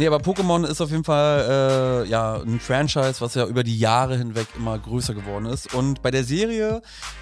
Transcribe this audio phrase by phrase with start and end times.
[0.00, 3.78] Nee, aber Pokémon ist auf jeden Fall äh, ja, ein Franchise, was ja über die
[3.78, 5.74] Jahre hinweg immer größer geworden ist.
[5.74, 6.80] Und bei der Serie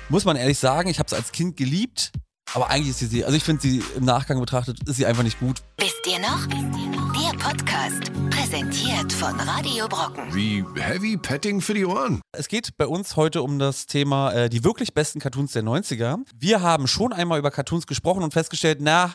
[0.09, 2.13] muss man ehrlich sagen, ich habe es als Kind geliebt,
[2.55, 5.41] aber eigentlich ist sie, also ich finde sie im Nachgang betrachtet, ist sie einfach nicht
[5.41, 5.61] gut.
[5.79, 6.47] Wisst ihr noch?
[6.47, 10.33] Der Podcast, präsentiert von Radio Brocken.
[10.33, 12.21] Wie Heavy Petting für die Ohren.
[12.31, 16.19] Es geht bei uns heute um das Thema äh, die wirklich besten Cartoons der 90er.
[16.39, 19.15] Wir haben schon einmal über Cartoons gesprochen und festgestellt, na,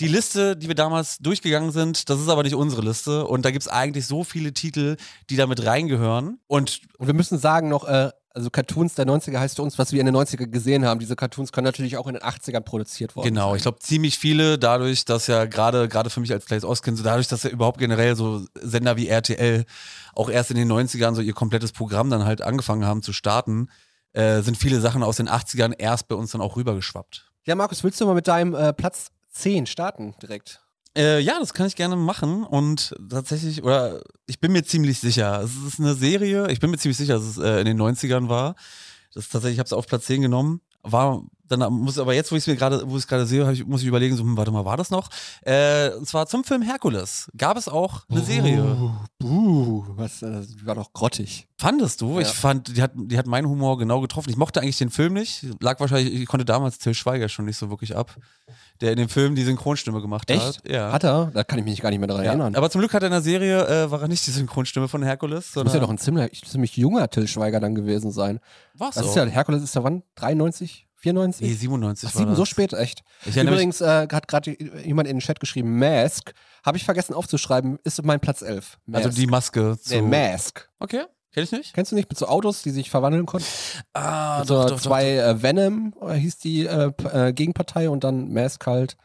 [0.00, 3.26] die Liste, die wir damals durchgegangen sind, das ist aber nicht unsere Liste.
[3.26, 4.96] Und da gibt es eigentlich so viele Titel,
[5.28, 6.38] die damit reingehören.
[6.46, 9.92] Und, Und wir müssen sagen noch, äh, also Cartoons der 90er heißt für uns, was
[9.92, 11.00] wir in den 90er gesehen haben.
[11.00, 13.56] Diese Cartoons können natürlich auch in den 80ern produziert worden Genau, sein.
[13.56, 17.02] ich glaube ziemlich viele, dadurch, dass ja gerade gerade für mich als Plays Ostkind, so
[17.04, 19.64] dadurch, dass ja überhaupt generell so Sender wie RTL
[20.14, 23.68] auch erst in den 90ern so ihr komplettes Programm dann halt angefangen haben zu starten,
[24.12, 27.26] äh, sind viele Sachen aus den 80ern erst bei uns dann auch rübergeschwappt.
[27.46, 30.60] Ja, Markus, willst du mal mit deinem äh, Platz 10 starten direkt?
[30.96, 35.40] Äh, ja, das kann ich gerne machen und tatsächlich, oder ich bin mir ziemlich sicher,
[35.42, 38.28] es ist eine Serie, ich bin mir ziemlich sicher, dass es äh, in den 90ern
[38.28, 38.56] war.
[39.14, 42.36] Das tatsächlich, ich habe es auf Platz 10 genommen, war dann muss aber jetzt, wo
[42.36, 44.36] ich es mir gerade, wo ich es gerade sehe, ich, muss ich überlegen, so, hm,
[44.36, 45.08] warte mal, war das noch?
[45.42, 48.62] Äh, und zwar zum Film Herkules gab es auch eine Serie.
[48.62, 51.48] Uh, buh, was, äh, die war doch grottig.
[51.58, 52.14] Fandest du?
[52.14, 52.20] Ja.
[52.20, 54.30] Ich fand, die hat, die hat meinen Humor genau getroffen.
[54.30, 55.44] Ich mochte eigentlich den Film nicht.
[55.60, 58.16] Lag wahrscheinlich, ich konnte damals Till Schweiger schon nicht so wirklich ab,
[58.80, 60.40] der in dem Film die Synchronstimme gemacht Echt?
[60.40, 60.62] hat.
[60.68, 60.92] Ja.
[60.92, 61.30] Hat er?
[61.34, 62.30] Da kann ich mich gar nicht mehr daran ja.
[62.30, 62.54] erinnern.
[62.54, 65.02] Aber zum Glück hat er in der Serie, äh, war er nicht die Synchronstimme von
[65.02, 68.40] Herkules, das muss ja doch ein ziemlich, ziemlich junger Till Schweiger dann gewesen sein.
[68.74, 69.08] war's Das auch.
[69.10, 70.02] ist ja, Herkules ist ja wann?
[70.14, 70.86] 93?
[71.00, 71.46] 94?
[71.48, 72.38] Nee, 97 Ach, war sieben, das.
[72.38, 73.02] so spät, echt.
[73.24, 76.32] Ich Übrigens äh, hat gerade jemand in den Chat geschrieben, Mask.
[76.64, 78.78] Habe ich vergessen aufzuschreiben, ist mein Platz 11.
[78.86, 79.06] Mask.
[79.06, 79.94] also die Maske zu...
[79.94, 80.68] nee, Mask.
[80.78, 81.74] Okay, kenn ich nicht.
[81.74, 83.46] Kennst du nicht mit so Autos, die sich verwandeln konnten?
[83.94, 88.66] Ah, Mit so zwei Äh, Venom äh, hieß die äh, äh, Gegenpartei und dann Mask
[88.66, 88.96] halt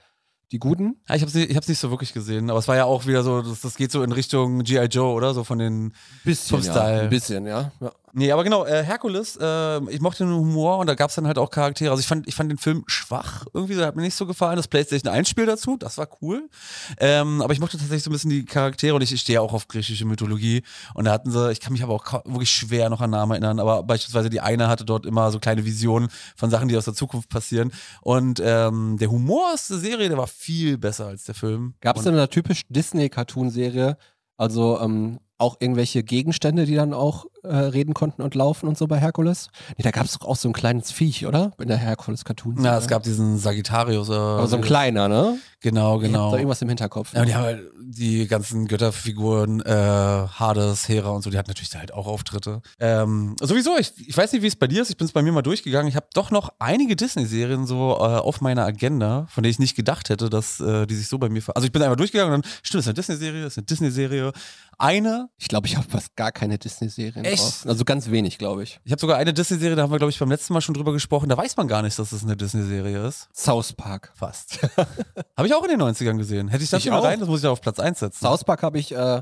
[0.52, 1.02] die Guten.
[1.10, 3.42] Ja, ich ich hab's nicht so wirklich gesehen, aber es war ja auch wieder so,
[3.42, 4.86] das, das geht so in Richtung G.I.
[4.86, 5.34] Joe, oder?
[5.34, 5.94] So von den
[6.24, 7.02] Bisschen, Vom Style.
[7.04, 7.72] Ein bisschen, ja.
[7.80, 7.92] ja.
[8.18, 11.38] Nee, aber genau, äh, Herkules, äh, ich mochte den Humor und da gab's dann halt
[11.38, 11.92] auch Charaktere.
[11.92, 14.56] Also ich fand, ich fand den Film schwach irgendwie, der hat mir nicht so gefallen.
[14.56, 16.48] Das PlayStation 1-Spiel dazu, das war cool.
[16.98, 19.42] Ähm, aber ich mochte tatsächlich so ein bisschen die Charaktere und ich, ich stehe ja
[19.42, 20.64] auch auf griechische Mythologie.
[20.94, 23.60] Und da hatten sie, ich kann mich aber auch wirklich schwer noch an Namen erinnern,
[23.60, 26.94] aber beispielsweise die eine hatte dort immer so kleine Visionen von Sachen, die aus der
[26.94, 27.74] Zukunft passieren.
[28.00, 31.74] Und ähm, der Humor aus der Serie, der war viel besser als der Film.
[31.82, 33.98] Gab es in einer typisch Disney-Cartoon-Serie,
[34.38, 38.88] also ähm, auch irgendwelche Gegenstände, die dann auch äh, reden konnten und laufen und so
[38.88, 39.50] bei Herkules?
[39.78, 41.52] Nee, da gab es doch auch so ein kleines Viech, oder?
[41.60, 42.56] In der Herkules-Cartoon.
[42.60, 44.10] Na, es gab diesen Sagittarius.
[44.10, 45.38] Äh, Aber so ein kleiner, ne?
[45.62, 46.32] Genau, genau.
[46.32, 47.14] da irgendwas im Hinterkopf.
[47.14, 51.50] Ja, und die haben halt die ganzen Götterfiguren, äh, Hades, Hera und so, die hatten
[51.50, 52.62] natürlich da halt auch Auftritte.
[52.80, 55.22] Ähm, sowieso, ich, ich weiß nicht, wie es bei dir ist, ich bin es bei
[55.22, 55.88] mir mal durchgegangen.
[55.88, 59.76] Ich habe doch noch einige Disney-Serien so äh, auf meiner Agenda, von denen ich nicht
[59.76, 62.34] gedacht hätte, dass äh, die sich so bei mir ver Also ich bin einfach durchgegangen
[62.36, 64.32] und dann, stimmt, es ist eine Disney-Serie, es ist eine Disney-Serie.
[64.78, 67.44] Eine, Ich glaube, ich habe fast gar keine Disney-Serien Echt?
[67.44, 67.66] drauf.
[67.68, 68.80] Also ganz wenig, glaube ich.
[68.84, 70.92] ich habe sogar eine Disney-Serie, da haben wir, glaube ich, beim letzten Mal schon drüber
[70.94, 73.30] gesprochen, da weiß man gar nicht, dass es eine Disney-Serie ist.
[73.36, 74.12] South Park.
[74.16, 74.60] Fast.
[75.38, 76.48] habe ich auch in den 90ern gesehen.
[76.48, 77.04] Hätte ich das Ich immer auch.
[77.04, 78.26] rein, das muss ich ja auf Platz 1 setzen.
[78.26, 79.22] South Park habe ich äh,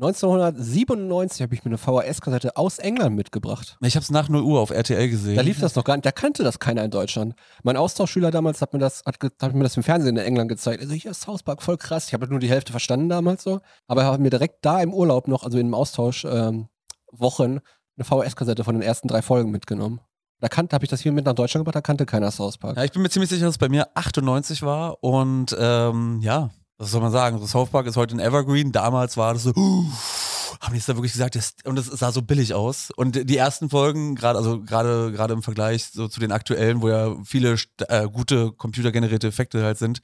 [0.00, 3.76] 1997 habe ich mir eine VHS-Kassette aus England mitgebracht.
[3.82, 5.36] Ich habe es nach 0 Uhr auf RTL gesehen.
[5.36, 7.34] Da lief das noch gar nicht, da kannte das keiner in Deutschland.
[7.62, 10.80] Mein Austauschschüler damals hat mir das, hat, hat mir das im Fernsehen in England gezeigt.
[10.80, 12.06] Also hier ist South Park voll krass.
[12.06, 13.60] Ich habe nur die Hälfte verstanden damals so.
[13.88, 16.68] Aber er hat mir direkt da im Urlaub noch, also im Austausch ähm,
[17.12, 17.60] Wochen,
[17.96, 20.00] eine VHS-Kassette von den ersten drei Folgen mitgenommen.
[20.40, 22.76] Da kannte, habe ich das hier mit nach Deutschland gebracht, da kannte keiner South Park.
[22.76, 26.50] Ja, ich bin mir ziemlich sicher, dass es bei mir 98 war und ähm, ja,
[26.78, 27.38] was soll man sagen?
[27.38, 28.72] So South Park ist heute ein Evergreen.
[28.72, 29.52] Damals war das so,
[30.60, 31.34] haben die es da wirklich gesagt?
[31.34, 32.90] Das, und es sah so billig aus.
[32.96, 37.14] Und die ersten Folgen, gerade also gerade im Vergleich so zu den aktuellen, wo ja
[37.22, 37.56] viele
[37.88, 40.00] äh, gute computergenerierte Effekte halt sind,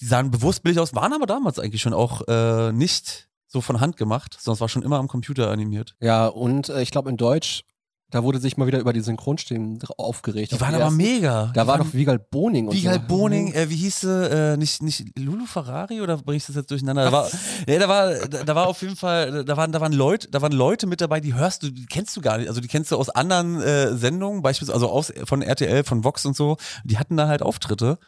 [0.00, 3.80] die sahen bewusst billig aus, waren aber damals eigentlich schon auch äh, nicht so von
[3.80, 5.94] Hand gemacht, sondern es war schon immer am Computer animiert.
[6.00, 7.62] Ja, und äh, ich glaube in Deutsch,
[8.10, 10.52] da wurde sich mal wieder über die Synchronstimmen aufgeregt.
[10.52, 11.50] Die waren aber ersten- mega.
[11.54, 13.08] Da Die war doch Wiegald Boning Wiegald so.
[13.08, 16.70] Boning, äh, wie hieß sie, äh, nicht, nicht Lulu Ferrari oder bringe ich das jetzt
[16.70, 17.04] durcheinander?
[17.04, 17.28] Da war,
[17.66, 20.40] ja, da war, da, da war auf jeden Fall, da waren, da waren Leute, da
[20.40, 22.48] waren Leute mit dabei, die hörst du, die kennst du gar nicht.
[22.48, 26.24] Also die kennst du aus anderen äh, Sendungen, beispielsweise, also aus, von RTL, von Vox
[26.26, 26.58] und so.
[26.84, 27.98] Die hatten da halt Auftritte.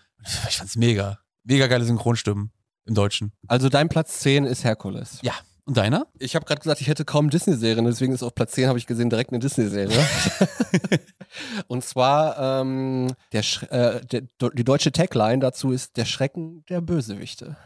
[0.48, 1.18] Ich fand's mega.
[1.42, 2.52] Mega geile Synchronstimmen
[2.88, 3.32] im Deutschen.
[3.46, 5.18] Also dein Platz 10 ist Herkules.
[5.22, 5.32] Ja.
[5.64, 6.06] Und deiner?
[6.18, 8.86] Ich habe gerade gesagt, ich hätte kaum Disney-Serien, deswegen ist auf Platz 10, habe ich
[8.86, 9.98] gesehen, direkt eine Disney-Serie.
[11.68, 14.22] Und zwar, ähm, der, äh, der,
[14.54, 17.56] die deutsche Tagline dazu ist Der Schrecken der Bösewichte.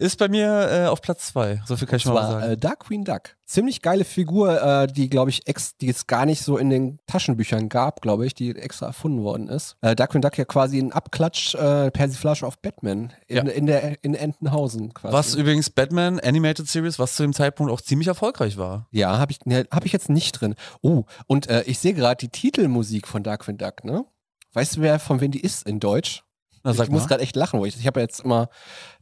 [0.00, 1.62] Ist bei mir äh, auf Platz zwei.
[1.64, 2.52] So viel kann ich Und mal zwar sagen.
[2.52, 3.36] äh, Dark Queen Duck.
[3.46, 6.98] Ziemlich geile Figur, äh, die, glaube ich, ex, die es gar nicht so in den
[7.06, 9.76] Taschenbüchern gab, glaube ich, die extra erfunden worden ist.
[9.82, 13.42] Äh, Darkwing Duck ja quasi ein Abklatsch äh, Persiflage auf Batman in, Ja.
[13.52, 15.12] in, der, in Entenhausen quasi.
[15.14, 18.88] Was übrigens Batman Animated Series, was zu dem Zeitpunkt auch ziemlich erfolgreich war.
[18.90, 20.54] Ja, habe ich, ne, hab ich jetzt nicht drin.
[20.82, 24.04] Oh, und äh, ich sehe gerade die Titelmusik von Darkwing Duck, ne?
[24.52, 26.22] Weißt du, wer von wem die ist in Deutsch?
[26.62, 28.48] Na, ich muss gerade echt lachen, weil ich, ich habe ja jetzt immer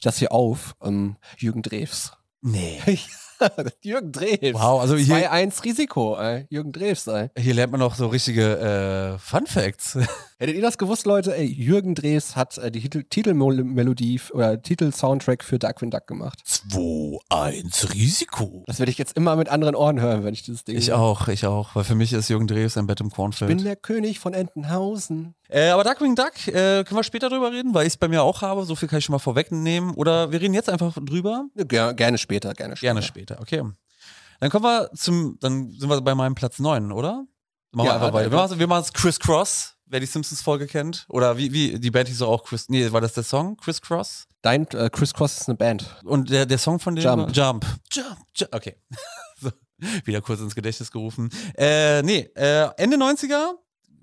[0.00, 2.12] das hier auf, ähm, Jürgen Drews.
[2.40, 2.80] Nee.
[3.82, 4.54] Jürgen Drews.
[4.54, 6.46] Wow, also hier, 2-1 Risiko, ey.
[6.50, 7.30] Jürgen Drews, ey.
[7.36, 9.98] hier lernt man auch so richtige äh, Fun Facts.
[10.42, 11.36] Hättet ihr das gewusst, Leute?
[11.36, 16.40] Ey, Jürgen Drews hat äh, die Titel Titelmelodie f- oder Titelsoundtrack für Darkwing Duck gemacht.
[16.44, 18.64] 2-1 Risiko.
[18.66, 20.98] Das werde ich jetzt immer mit anderen Ohren hören, wenn ich dieses Ding Ich höre.
[20.98, 21.76] auch, ich auch.
[21.76, 23.48] Weil für mich ist Jürgen Drews ein Bett im Ich Kornfeld.
[23.50, 25.36] bin der König von Entenhausen.
[25.48, 28.24] Äh, aber Darkwing Duck, äh, können wir später drüber reden, weil ich es bei mir
[28.24, 28.64] auch habe.
[28.64, 29.94] So viel kann ich schon mal vorwegnehmen.
[29.94, 31.44] Oder wir reden jetzt einfach drüber.
[31.54, 32.86] Ger gerne später, gerne später.
[32.94, 33.62] Gerne später, okay.
[34.40, 37.26] Dann kommen wir zum, dann sind wir bei meinem Platz 9, oder?
[37.74, 38.30] Machen wir Ja, einfach weiter.
[38.30, 41.04] Wir machen, wir es Criss Cross, wer die Simpsons-Folge kennt.
[41.08, 43.56] Oder wie, wie, die Band hieß doch auch Chris, nee, war das der Song?
[43.58, 44.26] Criss Cross?
[44.40, 45.96] Dein äh, Chris Cross ist eine Band.
[46.02, 47.04] Und der, der Song von dem?
[47.04, 47.36] Jump.
[47.36, 47.66] Jump.
[47.92, 48.18] Jump.
[48.34, 48.54] Jump.
[48.54, 48.76] Okay.
[49.40, 49.50] so,
[50.04, 51.28] wieder kurz ins Gedächtnis gerufen.
[51.56, 53.52] Äh, nee, äh, Ende 90er,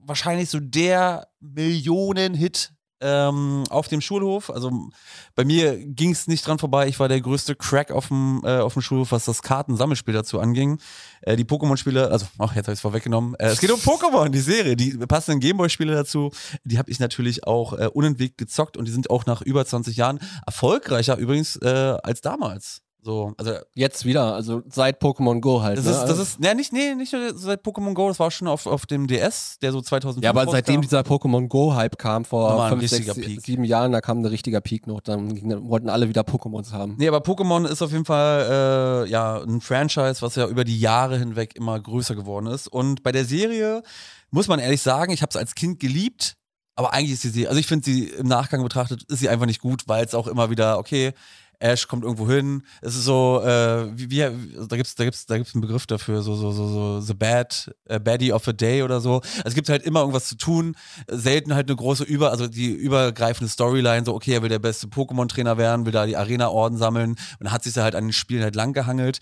[0.05, 4.49] wahrscheinlich so der Millionen-Hit ähm, auf dem Schulhof.
[4.49, 4.89] Also
[5.35, 6.87] bei mir ging es nicht dran vorbei.
[6.87, 10.39] Ich war der größte Crack auf dem, äh, auf dem Schulhof, was das Kartensammelspiel dazu
[10.39, 10.79] anging.
[11.21, 13.35] Äh, die Pokémon-Spiele, also, ach, jetzt habe ich es vorweggenommen.
[13.35, 14.75] Äh, es geht um Pokémon, die Serie.
[14.75, 16.31] Die passenden Gameboy-Spiele dazu,
[16.63, 19.95] die habe ich natürlich auch äh, unentwegt gezockt und die sind auch nach über 20
[19.95, 22.81] Jahren erfolgreicher übrigens äh, als damals.
[23.01, 25.77] So, also Jetzt wieder, also seit Pokémon Go halt.
[25.77, 25.91] das ne?
[25.91, 28.65] ist, das ist, ne, nicht, nee, nicht nur seit Pokémon Go, das war schon auf,
[28.65, 32.79] auf dem DS, der so 2005 ja, aber seitdem dieser Pokémon Go-Hype kam vor ein
[32.79, 33.41] fünf, sechs, Peak.
[33.41, 34.99] sieben Jahren, da kam ein richtiger Peak noch.
[34.99, 36.95] Dann, dann wollten alle wieder Pokémons haben.
[36.97, 40.79] Nee, aber Pokémon ist auf jeden Fall äh, ja ein Franchise, was ja über die
[40.79, 42.67] Jahre hinweg immer größer geworden ist.
[42.67, 43.81] Und bei der Serie
[44.29, 46.35] muss man ehrlich sagen, ich habe es als Kind geliebt,
[46.75, 49.61] aber eigentlich ist Serie, also ich finde sie im Nachgang betrachtet, ist sie einfach nicht
[49.61, 51.13] gut, weil es auch immer wieder, okay,
[51.59, 52.63] Ash kommt irgendwo hin.
[52.81, 56.21] Es ist so, äh, wie, wie da gibt's, da gibt's, da gibt's einen Begriff dafür,
[56.21, 59.15] so, so, so, so the bad, äh, baddie of a day oder so.
[59.15, 60.75] Also es gibt halt immer irgendwas zu tun.
[61.07, 64.87] Selten halt eine große über, also die übergreifende Storyline, so okay, er will der beste
[64.87, 68.55] Pokémon-Trainer werden, will da die Arena-Orden sammeln und hat sich halt an den Spielen halt
[68.55, 69.19] lang gehangelt.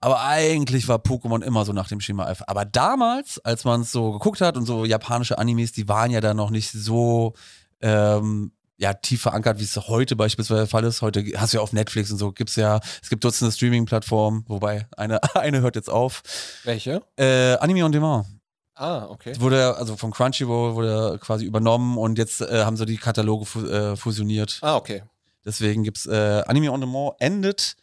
[0.00, 2.42] Aber eigentlich war Pokémon immer so nach dem Schema F.
[2.46, 6.20] Aber damals, als man es so geguckt hat und so japanische Animes, die waren ja
[6.20, 7.34] da noch nicht so
[7.80, 11.02] ähm, ja, tief verankert, wie es heute beispielsweise der Fall ist.
[11.02, 14.86] Heute hast du ja auf Netflix und so, gibt's ja, es gibt Dutzende Streaming-Plattformen, wobei
[14.96, 16.22] eine, eine hört jetzt auf.
[16.64, 17.02] Welche?
[17.16, 18.26] Äh, Anime on Demand.
[18.74, 19.34] Ah, okay.
[19.40, 23.66] Wurde, also von Crunchyroll wurde quasi übernommen und jetzt äh, haben sie die Kataloge fu
[23.66, 24.58] äh, fusioniert.
[24.62, 25.02] Ah, okay.
[25.44, 27.74] Deswegen gibt's äh, Anime on Demand endet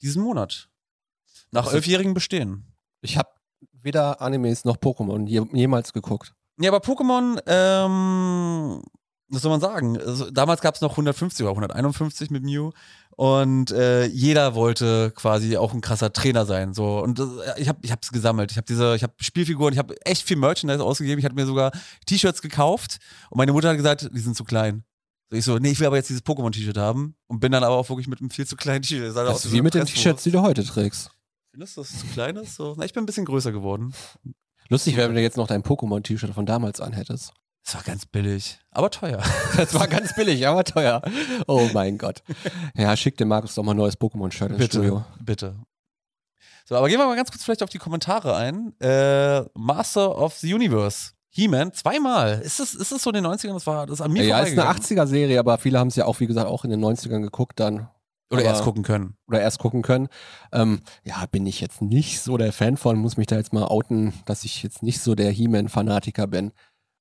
[0.00, 0.68] diesen Monat.
[1.50, 2.64] Nach Also- elfjährigem Bestehen.
[3.02, 3.28] Ich habe
[3.82, 6.32] weder Animes noch Pokémon je, jemals geguckt.
[6.58, 8.82] Ja, aber Pokémon, ähm,
[9.30, 9.98] was soll man sagen?
[9.98, 12.72] Also, damals gab es noch 150 oder 151 mit Mew
[13.16, 16.74] und äh, jeder wollte quasi auch ein krasser Trainer sein.
[16.74, 18.50] So und das, ich habe ich hab's gesammelt.
[18.50, 21.18] Ich habe diese, ich habe Spielfiguren, ich habe echt viel Merchandise ausgegeben.
[21.18, 21.72] Ich hatte mir sogar
[22.06, 22.98] T-Shirts gekauft
[23.30, 24.84] und meine Mutter hat gesagt, die sind zu klein.
[25.30, 27.76] So, ich so, nee, ich will aber jetzt dieses Pokémon-T-Shirt haben und bin dann aber
[27.76, 29.14] auch wirklich mit einem viel zu kleinen T-Shirt.
[29.14, 29.86] Das ist so wie mit den.
[29.86, 31.10] T-Shirts, die du heute trägst.
[31.52, 32.56] Findest du, dass es zu klein ist?
[32.56, 33.92] So, na, ich bin ein bisschen größer geworden.
[34.68, 37.32] Lustig wäre, wenn du jetzt noch dein Pokémon-T-Shirt von damals anhättest.
[37.64, 39.22] Es war ganz billig, aber teuer.
[39.56, 41.02] Das war ganz billig, aber teuer.
[41.46, 42.22] Oh mein Gott.
[42.74, 45.04] Ja, schick dem Markus doch mal ein neues Pokémon-Shirt ins Bitte, Studio.
[45.20, 45.56] bitte.
[46.64, 48.72] So, aber gehen wir mal ganz kurz vielleicht auf die Kommentare ein.
[48.80, 51.10] Äh, Master of the Universe.
[51.32, 52.40] He-Man, zweimal.
[52.40, 53.52] Ist das, ist das so in den 90ern?
[53.54, 55.06] Das war das an mir Ja, ist eine vorbeigegangen.
[55.08, 57.88] 80er-Serie, aber viele haben es ja auch, wie gesagt, auch in den 90ern geguckt dann.
[58.32, 59.16] Oder aber- erst gucken können.
[59.28, 60.08] Oder erst gucken können.
[60.52, 63.64] Ähm, ja, bin ich jetzt nicht so der Fan von, muss mich da jetzt mal
[63.64, 66.52] outen, dass ich jetzt nicht so der He-Man-Fanatiker bin.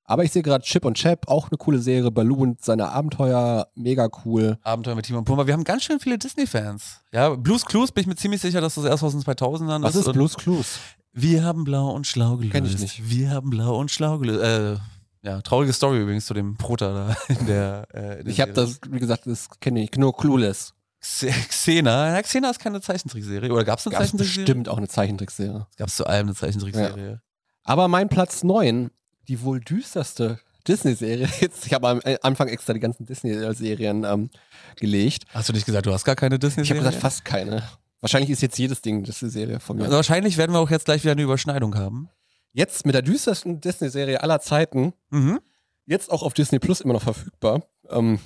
[0.09, 2.09] Aber ich sehe gerade Chip und Chap, auch eine coole Serie.
[2.09, 4.57] Baloo und seine Abenteuer, mega cool.
[4.63, 5.45] Abenteuer mit Timon und Pumba.
[5.45, 7.01] Wir haben ganz schön viele Disney-Fans.
[7.13, 9.95] Ja, Blues Clues bin ich mir ziemlich sicher, dass das erst aus den 2000ern Was
[9.95, 10.79] ist Und Blues Clues?
[11.13, 12.53] Wir haben blau und schlau gelöst.
[12.53, 13.07] Kenn ich nicht.
[13.09, 14.43] Wir haben blau und schlau gelöst.
[14.43, 14.77] Äh,
[15.21, 17.87] ja, traurige Story übrigens zu dem Prota da in der.
[17.93, 20.73] Äh, in Ich habe das, wie gesagt, das kenne ich, nur Clueless.
[21.03, 22.15] Xe- Xena.
[22.15, 23.51] Ja, Xena ist keine Zeichentrickserie.
[23.51, 24.45] Oder gab es eine Gab es Zeichentrickserie?
[24.45, 25.67] bestimmt auch eine Zeichentrickserie.
[25.77, 27.21] Gab es zu allem eine Zeichentrickserie.
[27.63, 28.89] Aber mein Platz 9,
[29.29, 31.27] die wohl düsterste Disney-Serie.
[31.39, 34.29] Jetzt, ich habe am äh, Anfang extra die ganzen Disney-Serien ähm,
[34.75, 35.23] gelegt.
[35.33, 36.81] Hast du nicht gesagt, du hast gar keine Ich Disney-Serie?
[36.81, 37.63] habe gesagt, fast keine.
[38.01, 39.83] Wahrscheinlich ist jetzt jedes Ding Disney-Serie von mir.
[39.83, 42.09] also wahrscheinlich werden wir auch jetzt gleich wieder eine Überschneidung haben.
[42.53, 45.39] Jetzt mit der düstersten Disney-Serie aller Zeiten, Mhm.
[45.85, 47.61] jetzt auch auf Disney Plus immer noch verfügbar.
[47.89, 48.19] Ähm,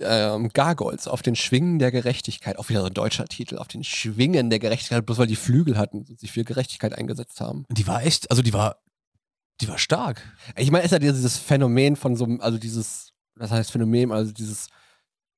[0.00, 3.82] ähm, Gargoyles auf den Schwingen der Gerechtigkeit, auch wieder so ein deutscher Titel, auf den
[3.82, 7.64] Schwingen der Gerechtigkeit, bloß weil die Flügel hatten und sich für Gerechtigkeit eingesetzt haben.
[7.70, 8.76] Die war echt, also die war,
[9.60, 10.22] die war stark.
[10.56, 14.32] Ich meine, ist ja dieses Phänomen von so einem, also dieses, das heißt Phänomen, also
[14.32, 14.68] dieses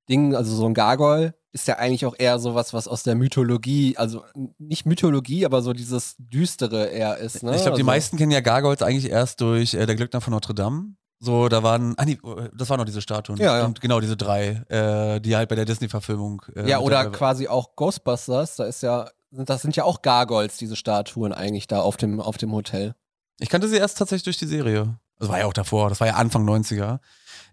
[0.08, 3.96] Ding, also so ein Gargoyle ist ja eigentlich auch eher sowas, was aus der Mythologie,
[3.96, 4.24] also
[4.58, 7.42] nicht Mythologie, aber so dieses Düstere eher ist.
[7.42, 7.56] Ne?
[7.56, 10.32] Ich glaube, die also, meisten kennen ja Gargoyles eigentlich erst durch äh, Der Glöckner von
[10.32, 10.94] Notre Dame.
[11.18, 12.18] So, da waren, ah nee,
[12.56, 13.38] das waren noch diese Statuen.
[13.38, 13.66] Ja, ja.
[13.66, 16.42] Und genau diese drei, äh, die halt bei der Disney-Verfilmung.
[16.54, 20.56] Äh, Ja, oder dabei- quasi auch Ghostbusters, da ist ja, das sind ja auch Gargoyles,
[20.56, 22.94] diese Statuen eigentlich da auf dem, auf dem Hotel.
[23.40, 24.96] Ich kannte sie erst tatsächlich durch die Serie.
[25.18, 26.98] Das war ja auch davor, das war ja Anfang 90er.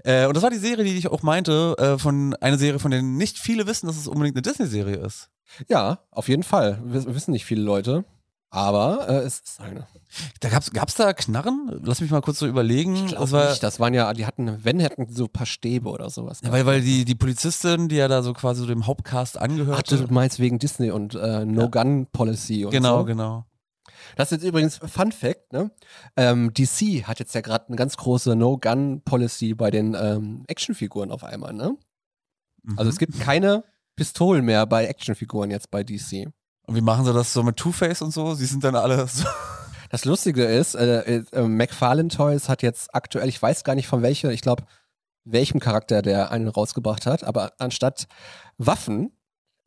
[0.04, 2.92] Äh, und das war die Serie, die ich auch meinte, äh, von eine Serie, von
[2.92, 5.30] der nicht viele wissen, dass es unbedingt eine Disney-Serie ist.
[5.68, 6.80] Ja, auf jeden Fall.
[6.86, 8.06] Wiss- Wissen nicht viele Leute.
[8.50, 9.88] Aber äh, es ist eine.
[10.40, 11.82] Da gab's, gab's da Knarren?
[11.84, 12.96] Lass mich mal kurz so überlegen.
[12.96, 13.62] Ich das glaube war, nicht.
[13.62, 16.40] Das waren ja, die hatten, wenn hätten so ein paar Stäbe oder sowas.
[16.44, 19.42] ja, weil, weil die, die Polizistin, die ja da so quasi so dem Hauptcast Ach,
[19.42, 19.98] angehörte.
[19.98, 23.06] du meinst wegen Disney und äh, No-Gun-Policy und genau, so.
[23.06, 23.46] genau.
[24.16, 25.72] Das ist jetzt übrigens Fun Fact, ne?
[26.16, 31.24] Ähm, DC hat jetzt ja gerade eine ganz große No-Gun-Policy bei den ähm, Actionfiguren auf
[31.24, 31.78] einmal, ne?
[32.64, 32.80] Mhm.
[32.80, 33.64] Also es gibt keine
[33.96, 36.28] Pistolen mehr bei Actionfiguren jetzt bei DC.
[36.68, 38.34] und wie machen sie das so mit Two-Face und so?
[38.36, 39.26] Sie sind dann alle so.
[39.90, 44.02] Das Lustige ist, äh, äh, McFarlane Toys hat jetzt aktuell, ich weiß gar nicht von
[44.02, 44.64] welcher, ich glaube,
[45.24, 48.08] welchem Charakter der einen rausgebracht hat, aber anstatt
[48.58, 49.17] Waffen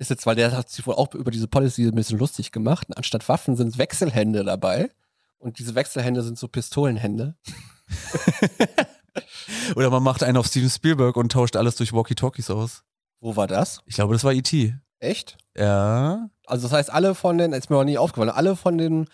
[0.01, 2.89] ist jetzt, weil der hat sich wohl auch über diese Policy ein bisschen lustig gemacht,
[2.97, 4.91] anstatt Waffen sind Wechselhände dabei
[5.39, 7.37] und diese Wechselhände sind so Pistolenhände.
[9.77, 12.83] Oder man macht einen auf Steven Spielberg und tauscht alles durch Walkie-Talkies aus.
[13.21, 13.83] Wo war das?
[13.85, 14.75] Ich glaube, das war E.T.
[15.01, 15.37] Echt?
[15.55, 16.31] Ja.
[16.47, 19.07] Also das heißt, alle von den, ist mir auch nie aufgefallen, alle von den,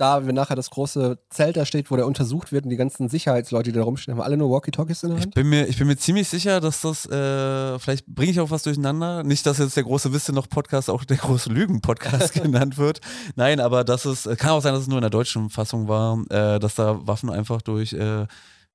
[0.00, 3.08] da wenn nachher das große Zelt da steht, wo der untersucht wird und die ganzen
[3.08, 5.34] Sicherheitsleute, die da rumstehen, haben alle nur Walkie-Talkies in der Ich Hand?
[5.34, 8.62] bin mir, ich bin mir ziemlich sicher, dass das, äh, vielleicht bringe ich auch was
[8.62, 9.22] durcheinander.
[9.22, 13.00] Nicht, dass jetzt der große Wisse noch Podcast auch der große Lügen-Podcast genannt wird.
[13.36, 16.18] Nein, aber das ist, kann auch sein, dass es nur in der deutschen Fassung war,
[16.30, 18.26] äh, dass da Waffen einfach durch, äh,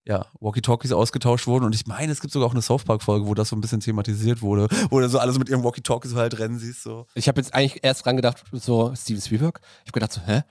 [0.08, 1.66] ja, Walkie-Talkies ausgetauscht wurden.
[1.66, 3.80] Und ich meine, es gibt sogar auch eine South Park-Folge, wo das so ein bisschen
[3.80, 7.08] thematisiert wurde, wo du so alle so mit ihrem Walkie-Talkies halt rennen siehst, so.
[7.16, 9.60] Ich habe jetzt eigentlich erst dran gedacht, so Steven Spielberg.
[9.84, 10.44] Ich habe gedacht so, hä?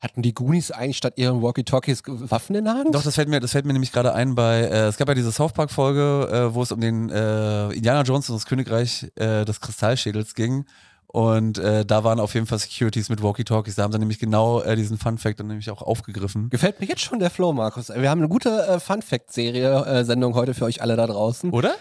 [0.00, 2.94] Hatten die Goonies eigentlich statt ihren Walkie-Talkies Waffen in der Hand?
[2.94, 5.14] Doch, das fällt mir, das fällt mir nämlich gerade ein bei, äh, es gab ja
[5.14, 9.44] diese South Park-Folge, äh, wo es um den äh, Indiana Jones und das Königreich äh,
[9.44, 10.66] des Kristallschädels ging.
[11.06, 13.76] Und äh, da waren auf jeden Fall Securities mit Walkie-Talkies.
[13.76, 16.50] Da haben sie nämlich genau äh, diesen Fun-Fact dann nämlich auch aufgegriffen.
[16.50, 17.88] Gefällt mir jetzt schon der Flow, Markus.
[17.88, 21.50] Wir haben eine gute äh, Fun-Fact-Serie-Sendung heute für euch alle da draußen.
[21.50, 21.76] Oder?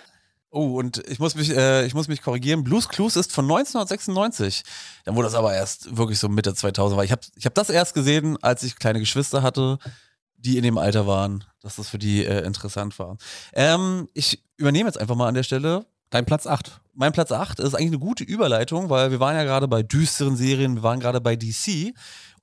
[0.56, 2.64] Oh, und ich muss mich, äh, ich muss mich korrigieren.
[2.64, 4.62] Blues Clues ist von 1996.
[5.04, 7.04] Dann wurde das aber erst wirklich so Mitte 2000 war.
[7.04, 9.80] Ich habe ich hab das erst gesehen, als ich kleine Geschwister hatte,
[10.38, 13.18] die in dem Alter waren, dass das für die äh, interessant war.
[13.54, 15.88] Ähm, ich übernehme jetzt einfach mal an der Stelle.
[16.12, 16.82] Dein Platz 8.
[16.94, 20.36] Mein Platz 8 ist eigentlich eine gute Überleitung, weil wir waren ja gerade bei düsteren
[20.36, 21.96] Serien, wir waren gerade bei DC.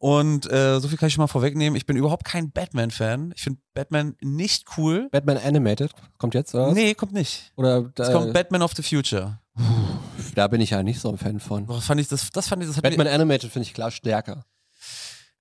[0.03, 1.77] Und äh, so viel kann ich schon mal vorwegnehmen.
[1.77, 3.35] Ich bin überhaupt kein Batman-Fan.
[3.37, 5.09] Ich finde Batman nicht cool.
[5.11, 6.69] Batman Animated kommt jetzt, oder?
[6.69, 6.75] was?
[6.75, 7.53] Nee, kommt nicht.
[7.57, 9.39] Oder Es äh, kommt Batman of the Future.
[10.35, 11.67] da bin ich ja nicht so ein Fan von.
[11.67, 14.47] Das fand ich, das, das fand ich, das hat Batman Animated finde ich klar stärker.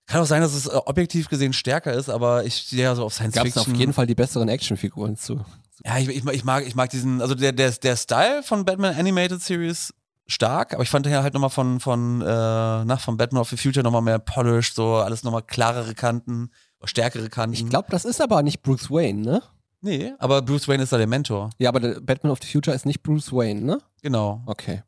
[0.07, 3.05] kann auch sein, dass es äh, objektiv gesehen stärker ist, aber ich stehe ja so
[3.05, 3.73] auf Science Gab es Fiction.
[3.73, 5.39] auf jeden Fall die besseren Actionfiguren zu.
[5.85, 8.93] Ja, ich, ich, ich mag, ich mag diesen, also der, der, der Style von Batman
[8.95, 9.93] Animated Series
[10.29, 13.57] stark, aber ich fand ja halt nochmal von, von, äh, nach, von Batman of the
[13.57, 16.51] Future nochmal mehr polished, so alles nochmal klarere Kanten,
[16.83, 17.53] stärkere Kanten.
[17.53, 19.43] Ich glaube, das ist aber nicht Bruce Wayne, ne?
[19.81, 21.50] Nee, aber Bruce Wayne ist da der Mentor.
[21.57, 23.81] Ja, aber der Batman of the Future ist nicht Bruce Wayne, ne?
[24.01, 24.43] Genau.
[24.45, 24.83] Okay.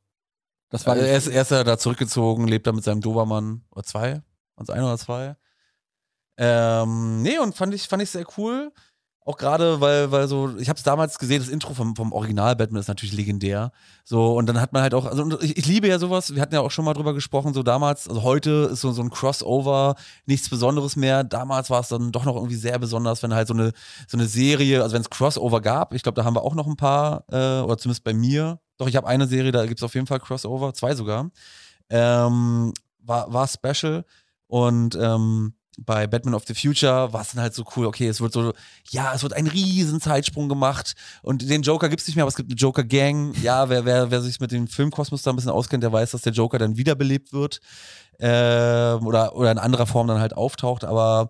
[0.70, 3.64] Das war Also er, ist, er ist ja da zurückgezogen, lebt da mit seinem Dobermann
[3.72, 4.22] oder zwei,
[4.56, 5.36] uns ein oder zwei.
[6.38, 8.72] Ähm, nee, und fand ich, fand ich sehr cool.
[9.24, 12.56] Auch gerade, weil, weil so, ich habe es damals gesehen, das Intro vom, vom Original
[12.56, 13.72] Batman ist natürlich legendär.
[14.04, 16.56] So, und dann hat man halt auch, also ich, ich liebe ja sowas, wir hatten
[16.56, 19.94] ja auch schon mal drüber gesprochen, so damals, also heute ist so, so ein Crossover
[20.26, 21.24] nichts Besonderes mehr.
[21.24, 23.74] Damals war es dann doch noch irgendwie sehr besonders, wenn halt so eine,
[24.08, 26.66] so eine Serie, also wenn es Crossover gab, ich glaube, da haben wir auch noch
[26.66, 28.60] ein paar, äh, oder zumindest bei mir.
[28.78, 31.30] Doch, ich habe eine Serie, da gibt es auf jeden Fall Crossover, zwei sogar.
[31.92, 34.04] Ähm, war, war special.
[34.48, 38.22] Und ähm, bei Batman of the Future war es dann halt so cool, okay, es
[38.22, 38.54] wird so,
[38.90, 42.30] ja, es wird ein riesen Zeitsprung gemacht und den Joker gibt es nicht mehr, aber
[42.30, 43.34] es gibt eine Joker-Gang.
[43.42, 46.22] Ja, wer, wer, wer sich mit dem Filmkosmos da ein bisschen auskennt, der weiß, dass
[46.22, 47.62] der Joker dann wiederbelebt wird
[48.20, 51.30] ähm, oder, oder in anderer Form dann halt auftaucht, aber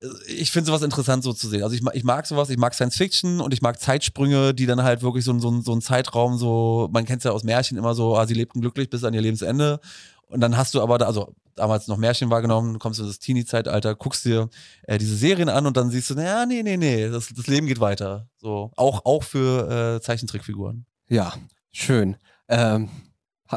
[0.00, 1.62] äh, ich finde sowas interessant so zu sehen.
[1.62, 4.82] Also ich, ich mag sowas, ich mag Science Fiction und ich mag Zeitsprünge, die dann
[4.82, 7.94] halt wirklich so, so, so ein Zeitraum so, man kennt es ja aus Märchen immer
[7.94, 9.80] so, ah, sie lebten glücklich bis an ihr Lebensende.
[10.28, 13.18] Und dann hast du aber da, also damals noch Märchen wahrgenommen, du kommst in das
[13.18, 14.48] Teenie-Zeitalter, guckst dir
[14.84, 17.66] äh, diese Serien an und dann siehst du, naja, nee, nee, nee, das, das Leben
[17.66, 18.28] geht weiter.
[18.36, 20.86] So, auch, auch für äh, Zeichentrickfiguren.
[21.08, 21.32] Ja,
[21.72, 22.16] schön.
[22.48, 22.88] Ähm,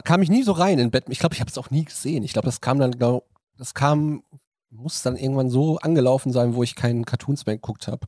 [0.03, 1.12] kam ich nie so rein in Batman.
[1.12, 2.24] Ich glaube, ich habe es auch nie gesehen.
[2.24, 3.27] Ich glaube, das kam dann, glaub,
[3.58, 4.24] das kam,
[4.70, 8.08] muss dann irgendwann so angelaufen sein, wo ich keinen Cartoons mehr geguckt habe.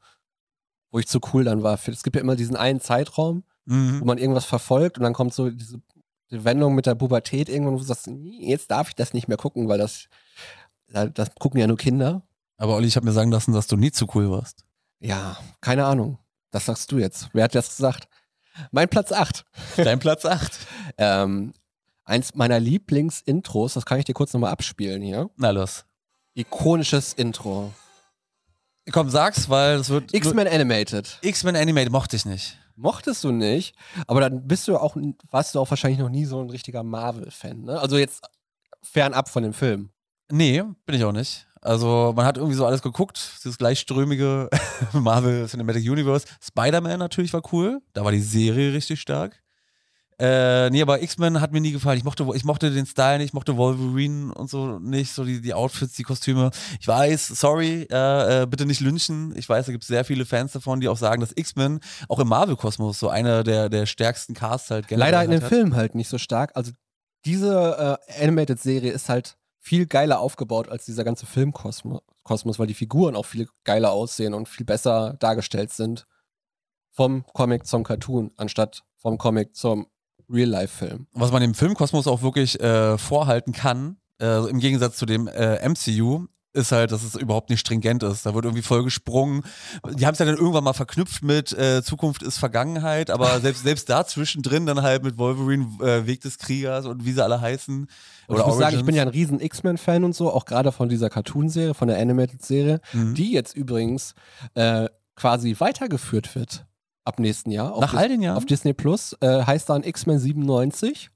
[0.91, 1.79] Wo ich zu cool dann war.
[1.87, 4.01] Es gibt ja immer diesen einen Zeitraum, wo Mhm.
[4.05, 5.92] man irgendwas verfolgt und dann kommt so diese die
[6.43, 8.07] Wendung mit der Pubertät irgendwann, wo du sagst,
[8.39, 10.07] jetzt darf ich das nicht mehr gucken, weil das,
[10.87, 12.21] da- das gucken ja nur Kinder.
[12.57, 14.63] Aber Olli, ich habe mir sagen lassen, dass du nie zu cool warst.
[14.99, 16.17] Ja, keine Ahnung.
[16.51, 17.29] Das sagst du jetzt.
[17.33, 18.07] Wer hat das gesagt?
[18.71, 19.43] Mein Platz 8.
[19.77, 20.51] Dein Platz 8.
[20.97, 21.53] Ähm,
[22.05, 25.29] eins meiner Lieblingsintros, das kann ich dir kurz nochmal abspielen hier.
[25.37, 25.85] Na los.
[26.35, 27.73] Ikonisches Intro.
[28.91, 30.13] Komm, sag's, weil es wird.
[30.13, 31.17] X-Men Animated.
[31.21, 32.59] X-Men Animated mochte ich nicht.
[32.75, 33.75] Mochtest du nicht,
[34.07, 34.95] aber dann bist du auch,
[35.29, 37.79] warst du auch wahrscheinlich noch nie so ein richtiger Marvel-Fan, ne?
[37.79, 38.25] Also jetzt
[38.81, 39.89] fernab von dem Film.
[40.31, 41.47] Nee, bin ich auch nicht.
[41.61, 44.49] Also, man hat irgendwie so alles geguckt, dieses gleichströmige
[44.93, 46.25] Marvel Cinematic Universe.
[46.41, 47.81] Spider-Man natürlich war cool.
[47.93, 49.42] Da war die Serie richtig stark.
[50.19, 51.97] Äh, nee, aber X-Men hat mir nie gefallen.
[51.97, 55.41] Ich mochte, ich mochte den Style nicht, ich mochte Wolverine und so nicht, so die,
[55.41, 56.51] die Outfits, die Kostüme.
[56.79, 59.33] Ich weiß, sorry, äh, äh, bitte nicht lynchen.
[59.35, 61.79] Ich weiß, da gibt es sehr viele Fans davon, die auch sagen, dass X-Men
[62.09, 65.49] auch im Marvel-Kosmos so einer der, der stärksten Casts halt generell Leider in den hat.
[65.49, 66.51] Filmen halt nicht so stark.
[66.55, 66.71] Also
[67.25, 72.73] diese äh, Animated-Serie ist halt viel geiler aufgebaut als dieser ganze Filmkosmos, Kosmos, weil die
[72.73, 76.05] Figuren auch viel geiler aussehen und viel besser dargestellt sind.
[76.91, 79.87] Vom Comic zum Cartoon, anstatt vom Comic zum
[80.33, 81.07] Real-Life-Film.
[81.13, 85.67] was man im Filmkosmos auch wirklich äh, vorhalten kann, äh, im Gegensatz zu dem äh,
[85.67, 86.25] MCU,
[86.55, 88.27] ist halt, dass es überhaupt nicht stringent ist.
[88.27, 89.41] Da wird irgendwie voll gesprungen.
[89.95, 93.63] Die haben es ja dann irgendwann mal verknüpft mit äh, Zukunft ist Vergangenheit, aber selbst,
[93.63, 97.41] selbst da zwischendrin dann halt mit Wolverine, äh, Weg des Kriegers und wie sie alle
[97.41, 97.87] heißen.
[98.27, 98.97] Und ich muss sagen, ich bin Origins.
[98.97, 103.15] ja ein riesen X-Men-Fan und so, auch gerade von dieser Cartoon-Serie, von der Animated-Serie, Mhm.
[103.15, 104.13] die jetzt übrigens
[104.53, 106.67] äh, quasi weitergeführt wird
[107.05, 107.73] ab nächsten Jahr.
[107.73, 108.37] Auf Nach all den Jahren?
[108.37, 111.09] Auf Disney Plus äh, heißt dann X-Men 97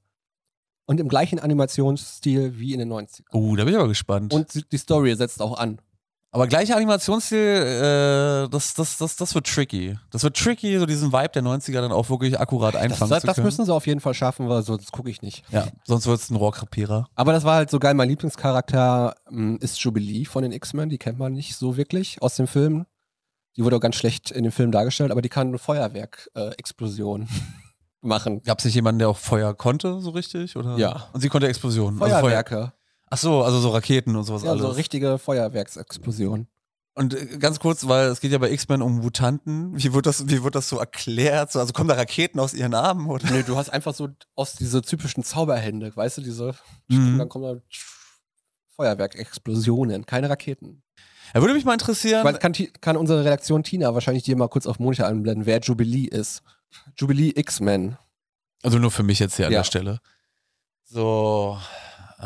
[0.86, 3.22] und im gleichen Animationsstil wie in den 90ern.
[3.32, 4.32] Oh, da bin ich aber gespannt.
[4.32, 5.80] Und die- Story setzt auch an.
[6.30, 9.98] aber gleicher Animationsstil, äh, das, das, das, das wird tricky.
[10.10, 13.20] Das wird tricky, so diesen Vibe der 90er dann auch wirklich akkurat Das, einfangen das,
[13.22, 13.46] zu das können.
[13.46, 15.42] müssen sie auf jeden Fall schaffen, weil sonst gucke ich nicht.
[15.50, 17.08] ja, sonst wird es ein Rohrkrepierer.
[17.14, 17.94] Aber das war halt so geil.
[17.94, 20.88] Mein Lieblingscharakter ähm, ist Jubilee von den X-Men.
[20.90, 22.84] Die kennt man nicht so wirklich aus dem Film.
[23.58, 27.28] Die wurde auch ganz schlecht in dem Film dargestellt, aber die kann eine Feuerwerk-Explosion
[28.00, 28.42] machen.
[28.44, 30.56] Gab es nicht jemanden, der auch Feuer konnte, so richtig?
[30.56, 30.76] Oder?
[30.78, 31.08] Ja.
[31.12, 32.00] Und sie konnte Explosionen.
[32.00, 32.72] Also Feuer- Feuerwerke.
[33.10, 34.62] Ach so, also so Raketen und sowas ja, alles.
[34.62, 36.46] so richtige Feuerwerksexplosion.
[36.94, 39.72] und äh, ganz kurz, weil es geht ja bei X-Men um Mutanten.
[39.76, 41.50] Wie wird das, wie wird das so erklärt?
[41.50, 43.28] So, also kommen da Raketen aus ihren Armen oder?
[43.30, 46.54] Nö, du hast einfach so aus diese typischen Zauberhände, weißt du, diese,
[46.88, 47.18] Mhm.
[47.18, 47.60] dann kommen da
[48.76, 50.82] Feuerwerkexplosionen, keine Raketen.
[51.34, 52.24] Ja, würde mich mal interessieren.
[52.24, 56.04] Weil kann, kann unsere Redaktion Tina wahrscheinlich dir mal kurz auf Monitor anblenden, wer Jubilee
[56.06, 56.42] ist.
[56.96, 57.96] Jubilee X-Men.
[58.62, 59.60] also nur für mich jetzt hier an Ja.
[59.60, 60.00] der Stelle.
[60.84, 61.58] So,
[62.18, 62.24] äh,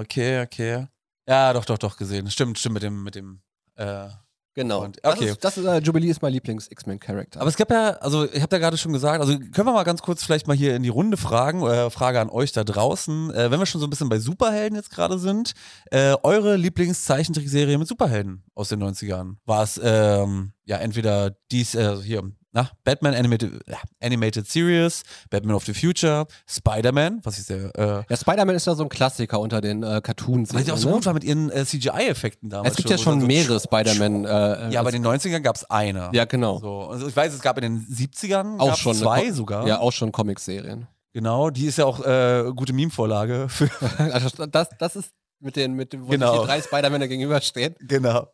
[0.00, 0.86] okay, okay.
[1.26, 2.30] Ja, doch, doch, doch gesehen.
[2.30, 3.40] Stimmt, stimmt mit dem, mit dem.
[3.76, 4.08] Äh,
[4.54, 4.82] Genau.
[4.84, 5.30] Und- Das okay.
[5.30, 7.40] ist, das ist äh, Jubilee ist mein Lieblings-X-Men-Charakter.
[7.40, 9.84] Aber es gab ja, also ich habe ja gerade schon gesagt, also können wir mal
[9.84, 13.32] ganz kurz vielleicht mal hier in die Runde fragen, äh, Frage an euch da draußen,
[13.32, 15.52] äh, wenn wir schon so ein bisschen bei Superhelden jetzt gerade sind,
[15.92, 19.36] äh, eure Lieblingszeichentrickserie mit Superhelden aus den 90ern?
[19.44, 25.54] War es ähm, ja entweder dies, äh, hier, na, Batman Animated, ja, Animated Series, Batman
[25.54, 29.38] of the Future, Spider-Man, was ich sehr, äh, ja, Spider-Man ist ja so ein Klassiker
[29.40, 30.54] unter den äh, Cartoons.
[30.54, 32.70] weil sie auch so gut war mit ihren äh, CGI-Effekten damals.
[32.72, 34.24] Es gibt ja wo schon so mehrere Spider-Man.
[34.24, 36.10] Äh, Ja, bei den 90ern gab es eine.
[36.12, 36.58] Ja, genau.
[36.58, 39.66] So, also ich weiß, es gab in den 70ern auch schon zwei sogar.
[39.66, 40.86] Ja, auch schon Comic-Serien.
[41.12, 43.48] Genau, die ist ja auch äh, gute Meme-Vorlage.
[43.48, 43.70] für-
[44.12, 46.40] also das, das ist mit den, mit dem, wo Genau.
[46.40, 47.74] die drei Spider-Männer gegenüberstehen.
[47.80, 48.28] Genau.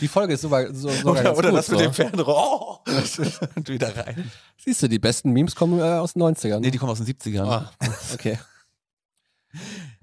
[0.00, 2.80] Die Folge ist sogar, so, sogar Oder, ganz oder gut, das mit dem Fernrohr.
[2.86, 2.90] Oh.
[3.56, 4.30] Und wieder rein.
[4.56, 6.60] Siehst du, die besten Memes kommen äh, aus den 90ern.
[6.60, 7.46] Nee, die kommen aus den 70ern.
[7.46, 7.70] ah,
[8.14, 8.38] okay.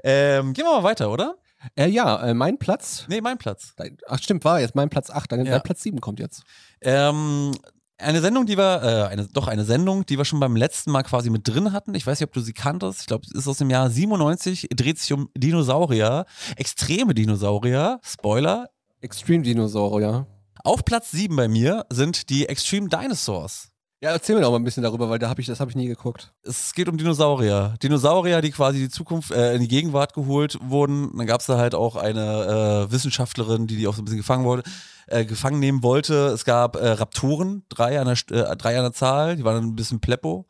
[0.04, 1.36] Ähm, gehen wir mal weiter, oder?
[1.76, 3.06] Äh, ja, äh, mein Platz.
[3.08, 3.74] Nee, mein Platz.
[4.08, 5.32] Ach, stimmt, war jetzt mein Platz 8.
[5.32, 5.60] Dann Ja.
[5.60, 6.44] Platz 7 kommt jetzt.
[6.82, 7.52] Ähm,
[8.00, 11.04] eine Sendung, die wir, äh, eine, doch eine Sendung, die wir schon beim letzten Mal
[11.04, 11.96] quasi mit drin hatten.
[11.96, 13.02] Ich weiß nicht, ob du sie kanntest.
[13.02, 16.26] Ich glaube, es ist aus dem Jahr 97, dreht sich um Dinosaurier,
[16.58, 18.00] extreme Dinosaurier.
[18.04, 18.70] Spoiler.
[19.02, 20.26] Extreme Dinosaurier.
[20.64, 23.70] Auf Platz 7 bei mir sind die Extreme Dinosaurs.
[24.02, 25.76] Ja, erzähl mir doch mal ein bisschen darüber, weil da hab ich, das habe ich
[25.76, 26.34] nie geguckt.
[26.44, 27.76] es geht um Dinosaurier.
[27.82, 31.16] Dinosaurier, die quasi die Zukunft, äh, in die Gegenwart geholt wurden.
[31.16, 34.18] Dann gab es da halt auch eine äh, Wissenschaftlerin, die die auch so ein bisschen
[34.18, 34.64] gefangen wurde,
[35.06, 36.28] äh, gefangen nehmen wollte.
[36.28, 39.66] Es gab äh, Raptoren, drei an, der, äh, drei an der Zahl, die waren dann
[39.66, 40.48] ein bisschen pleppo.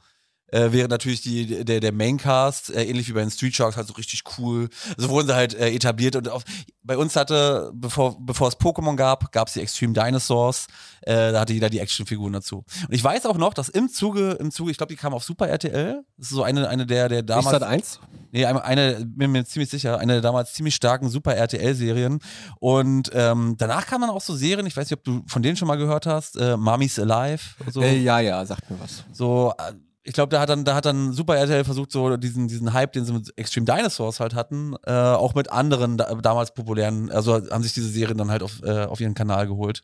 [0.49, 3.87] Äh, während natürlich die, der, der Maincast, äh, ähnlich wie bei den Street Sharks, halt
[3.87, 4.69] so richtig cool.
[4.97, 6.43] Also wurden sie halt äh, etabliert und auf,
[6.83, 10.67] bei uns hatte, bevor, bevor es Pokémon gab, gab es die Extreme Dinosaurs.
[11.01, 12.63] Äh, da hatte jeder die Actionfiguren dazu.
[12.87, 15.23] Und ich weiß auch noch, dass im Zuge, im Zuge, ich glaube, die kam auf
[15.23, 16.03] Super RTL.
[16.17, 17.59] Das ist so eine, eine der, der Ist damals.
[17.59, 17.99] das eins?
[18.31, 22.19] Nee, eine, eine, bin mir ziemlich sicher, eine der damals ziemlich starken Super RTL-Serien.
[22.59, 25.57] Und ähm, danach kamen dann auch so Serien, ich weiß nicht, ob du von denen
[25.57, 27.43] schon mal gehört hast, äh, Mommy's Alive.
[27.69, 29.03] So, Äh, ja, ja, sagt mir was.
[29.11, 29.73] so äh,
[30.07, 32.93] ich glaube, da hat dann, da hat dann Super RTL versucht, so diesen, diesen Hype,
[32.93, 37.33] den sie mit Extreme Dinosaurs halt hatten, äh, auch mit anderen da, damals populären, also
[37.51, 39.83] haben sich diese Serien dann halt auf, äh, auf ihren Kanal geholt.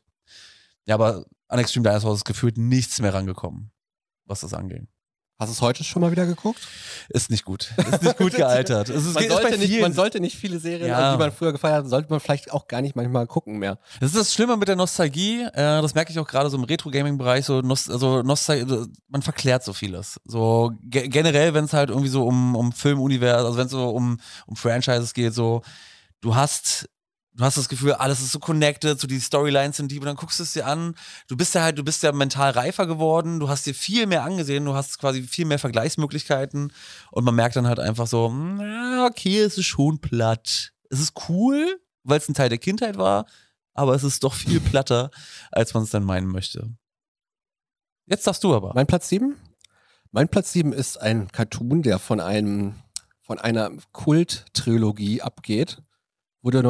[0.86, 3.70] Ja, aber an Extreme Dinosaurs ist gefühlt nichts mehr rangekommen,
[4.24, 4.88] was das anging.
[5.36, 6.60] Hast du es heute schon mal wieder geguckt?
[7.08, 7.72] Ist nicht gut.
[7.90, 8.88] Ist nicht gut gealtert.
[8.88, 11.12] Es ist, Man sollte, nicht, man sollte nicht viele Serien, Ja.
[11.12, 13.78] die man früher gefeiert hat, sollte man vielleicht auch gar nicht manchmal gucken mehr.
[13.98, 15.42] Das ist das Schlimme mit der Nostalgie.
[15.42, 17.44] Äh, das merke ich auch gerade so im Retro-Gaming-Bereich.
[17.44, 20.20] So Nost also Nostal man verklärt so vieles.
[20.24, 23.88] So ge generell, wenn es halt irgendwie so um, um Filmuniversum, also wenn es so
[23.90, 25.62] um, um Franchises geht, so
[26.20, 26.88] du hast
[27.34, 30.16] du hast das Gefühl, alles ist so connected, so die Storylines sind die und dann
[30.16, 30.94] guckst du es dir an.
[31.28, 33.40] Du bist ja halt, du bist ja mental reifer geworden.
[33.40, 34.64] Du hast dir viel mehr angesehen.
[34.64, 36.72] Du hast quasi viel mehr Vergleichsmöglichkeiten
[37.10, 40.72] und man merkt dann halt einfach so, na, okay, es ist schon platt.
[40.90, 43.26] Es ist cool, weil es ein Teil der Kindheit war,
[43.72, 45.10] aber es ist doch viel platter,
[45.50, 46.70] als man es dann meinen möchte.
[48.06, 48.72] Jetzt darfst du aber.
[48.74, 49.34] Mein Platz 7?
[50.12, 52.76] Mein Platz 7 ist ein Cartoon, der von einem
[53.22, 55.82] von einer Kult-Trilogie abgeht.
[56.42, 56.62] Wurde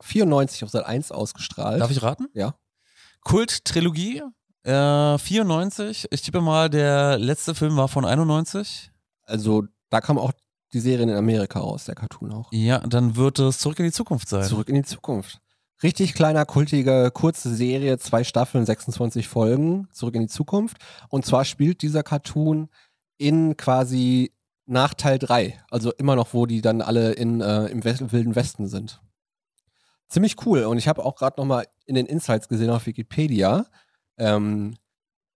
[0.00, 1.80] 1994 auf Sat 1 ausgestrahlt.
[1.80, 2.26] Darf ich raten?
[2.34, 2.54] Ja.
[3.22, 4.22] Kult-Trilogie,
[4.64, 6.06] äh, 94.
[6.10, 8.90] Ich tippe mal, der letzte Film war von 91.
[9.24, 10.32] Also da kam auch
[10.72, 12.52] die Serie in Amerika raus, der Cartoon auch.
[12.52, 14.44] Ja, dann wird es Zurück in die Zukunft sein.
[14.44, 15.40] Zurück in die Zukunft.
[15.82, 20.76] Richtig kleiner, kultige, kurze Serie, zwei Staffeln, 26 Folgen, Zurück in die Zukunft.
[21.08, 22.68] Und zwar spielt dieser Cartoon
[23.16, 24.32] in quasi
[24.66, 25.58] nach Teil 3.
[25.70, 29.00] Also immer noch, wo die dann alle in, äh, im West Wilden Westen sind.
[30.10, 30.64] Ziemlich cool.
[30.64, 33.66] Und ich habe auch gerade nochmal in den Insights gesehen auf Wikipedia.
[34.18, 34.74] Ähm,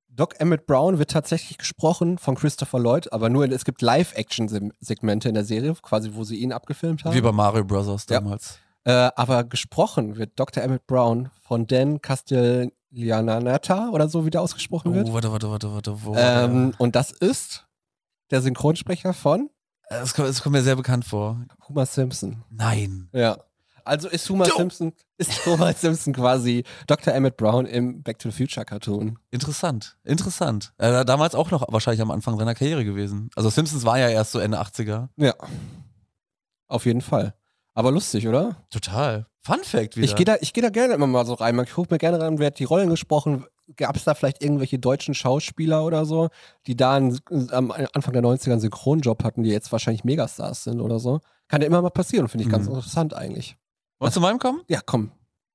[0.08, 5.28] Doc Emmett Brown wird tatsächlich gesprochen von Christopher Lloyd, aber nur, in, es gibt Live-Action-Segmente
[5.28, 7.14] in der Serie, quasi, wo sie ihn abgefilmt haben.
[7.14, 7.86] Wie bei Mario Bros.
[8.08, 8.20] Ja.
[8.20, 8.58] damals.
[8.84, 10.62] Äh, aber gesprochen wird Dr.
[10.62, 15.08] Emmett Brown von Dan Castellaneta oder so, wie der ausgesprochen wird.
[15.08, 16.04] Oh, warte, warte, warte, warte.
[16.04, 17.66] Wo, Ähm, und das ist
[18.30, 19.48] der Synchronsprecher von
[19.88, 21.40] äh, es, kommt, es kommt mir sehr bekannt vor.
[21.68, 22.44] Homer Simpson.
[22.50, 23.08] Nein.
[23.12, 23.38] Ja.
[23.84, 27.12] Also ist Homer Simpson, ist Homer Simpson quasi Dr.
[27.14, 29.18] Emmett Brown im Back to the Future Cartoon.
[29.30, 30.72] Interessant, interessant.
[30.78, 33.28] Äh, damals auch noch wahrscheinlich am Anfang seiner Karriere gewesen.
[33.36, 35.08] Also Simpsons war ja erst so Ende 80er.
[35.16, 35.34] Ja.
[36.68, 37.34] Auf jeden Fall.
[37.74, 38.56] Aber lustig, oder?
[38.70, 39.26] Total.
[39.40, 40.04] Fun Fact wieder.
[40.06, 41.58] Ich gehe da, ich geh da gerne immer mal so rein.
[41.64, 43.44] Ich gucke mir gerne rein, wer hat die Rollen gesprochen.
[43.76, 46.28] Gab es da vielleicht irgendwelche deutschen Schauspieler oder so,
[46.66, 47.18] die da einen,
[47.50, 51.20] am Anfang der 90er einen Synchronjob hatten, die jetzt wahrscheinlich Megastars sind oder so?
[51.48, 52.74] Kann ja immer mal passieren, finde ich ganz Mhm.
[52.74, 53.56] interessant eigentlich.
[53.98, 54.62] Wolltest du zu meinem kommen?
[54.68, 55.10] Ja, komm.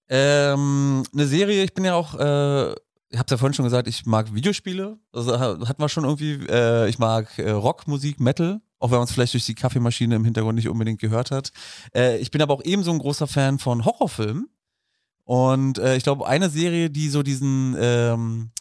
[0.07, 2.71] Ähm, eine Serie, ich bin ja auch, äh,
[3.11, 4.97] ich hab's ja vorhin schon gesagt, ich mag Videospiele.
[5.11, 9.05] Also ha- hatten wir schon irgendwie, äh, ich mag äh, Rockmusik, Metal, auch wenn man
[9.05, 11.51] es vielleicht durch die Kaffeemaschine im Hintergrund nicht unbedingt gehört hat.
[11.93, 14.49] Äh, ich bin aber auch ebenso ein großer Fan von Horrorfilmen.
[15.25, 18.51] Und äh, ich glaube, eine Serie, die so diesen, ähm,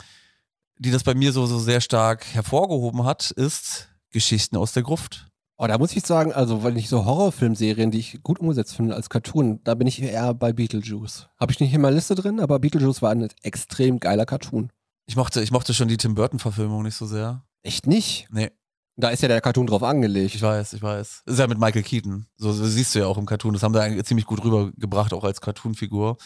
[0.78, 5.27] die das bei mir so, so sehr stark hervorgehoben hat, ist Geschichten aus der Gruft.
[5.60, 8.94] Oh, da muss ich sagen, also, weil ich so Horrorfilmserien, die ich gut umgesetzt finde
[8.94, 11.28] als Cartoon, da bin ich eher bei Beetlejuice.
[11.36, 14.70] Habe ich nicht in meiner Liste drin, aber Beetlejuice war ein extrem geiler Cartoon.
[15.06, 17.42] Ich mochte, ich mochte schon die Tim Burton-Verfilmung nicht so sehr.
[17.64, 18.28] Echt nicht?
[18.30, 18.52] Nee.
[18.94, 20.36] Da ist ja der Cartoon drauf angelegt.
[20.36, 21.22] Ich weiß, ich weiß.
[21.26, 22.26] Ist ja mit Michael Keaton.
[22.36, 23.52] So, so siehst du ja auch im Cartoon.
[23.52, 26.18] Das haben sie eigentlich ziemlich gut rübergebracht, auch als Cartoonfigur.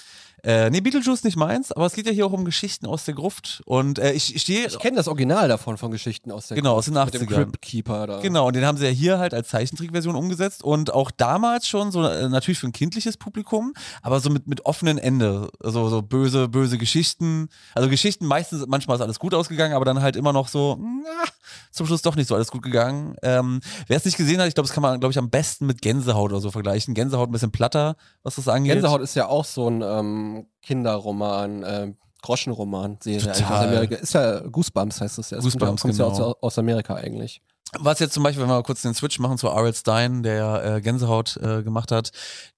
[0.45, 3.15] Äh, nee, Beetlejuice nicht meins, aber es geht ja hier auch um Geschichten aus der
[3.15, 3.63] Gruft.
[3.65, 4.67] Und äh, ich, ich stehe.
[4.67, 7.29] Ich kenne das Original davon von Geschichten aus der Genau, Gruft, aus den Mit dem
[7.29, 7.35] 80ern.
[7.35, 8.21] Crypt Keeper da.
[8.21, 11.93] Genau, und den haben sie ja hier halt als Zeichentrickversion umgesetzt und auch damals schon
[11.93, 15.49] so äh, natürlich für ein kindliches Publikum, aber so mit, mit offenen Ende.
[15.63, 17.49] Also so böse, böse Geschichten.
[17.75, 21.25] Also Geschichten meistens, manchmal ist alles gut ausgegangen, aber dann halt immer noch so, na,
[21.73, 23.17] zum Schluss doch nicht so alles gut gegangen.
[23.23, 25.67] Ähm, Wer es nicht gesehen hat, ich glaube, das kann man, glaube ich, am besten
[25.67, 26.95] mit Gänsehaut oder so vergleichen.
[26.95, 28.75] Gänsehaut ein bisschen platter, was das angeht.
[28.75, 33.65] Gänsehaut ist ja auch so ein ähm, Kinderroman, äh, Groschenroman, Serie eigentlich aus.
[33.65, 33.97] Amerika.
[33.97, 35.39] Ist ja Goosebumps heißt das ja.
[35.39, 36.25] Das Goosebumps, kommt ja genau.
[36.25, 37.43] aus, aus Amerika eigentlich.
[37.79, 39.75] Was jetzt zum Beispiel, wenn wir kurz den Switch machen zu R.L.
[39.75, 42.11] Stein, der ja, äh, Gänsehaut äh, gemacht hat,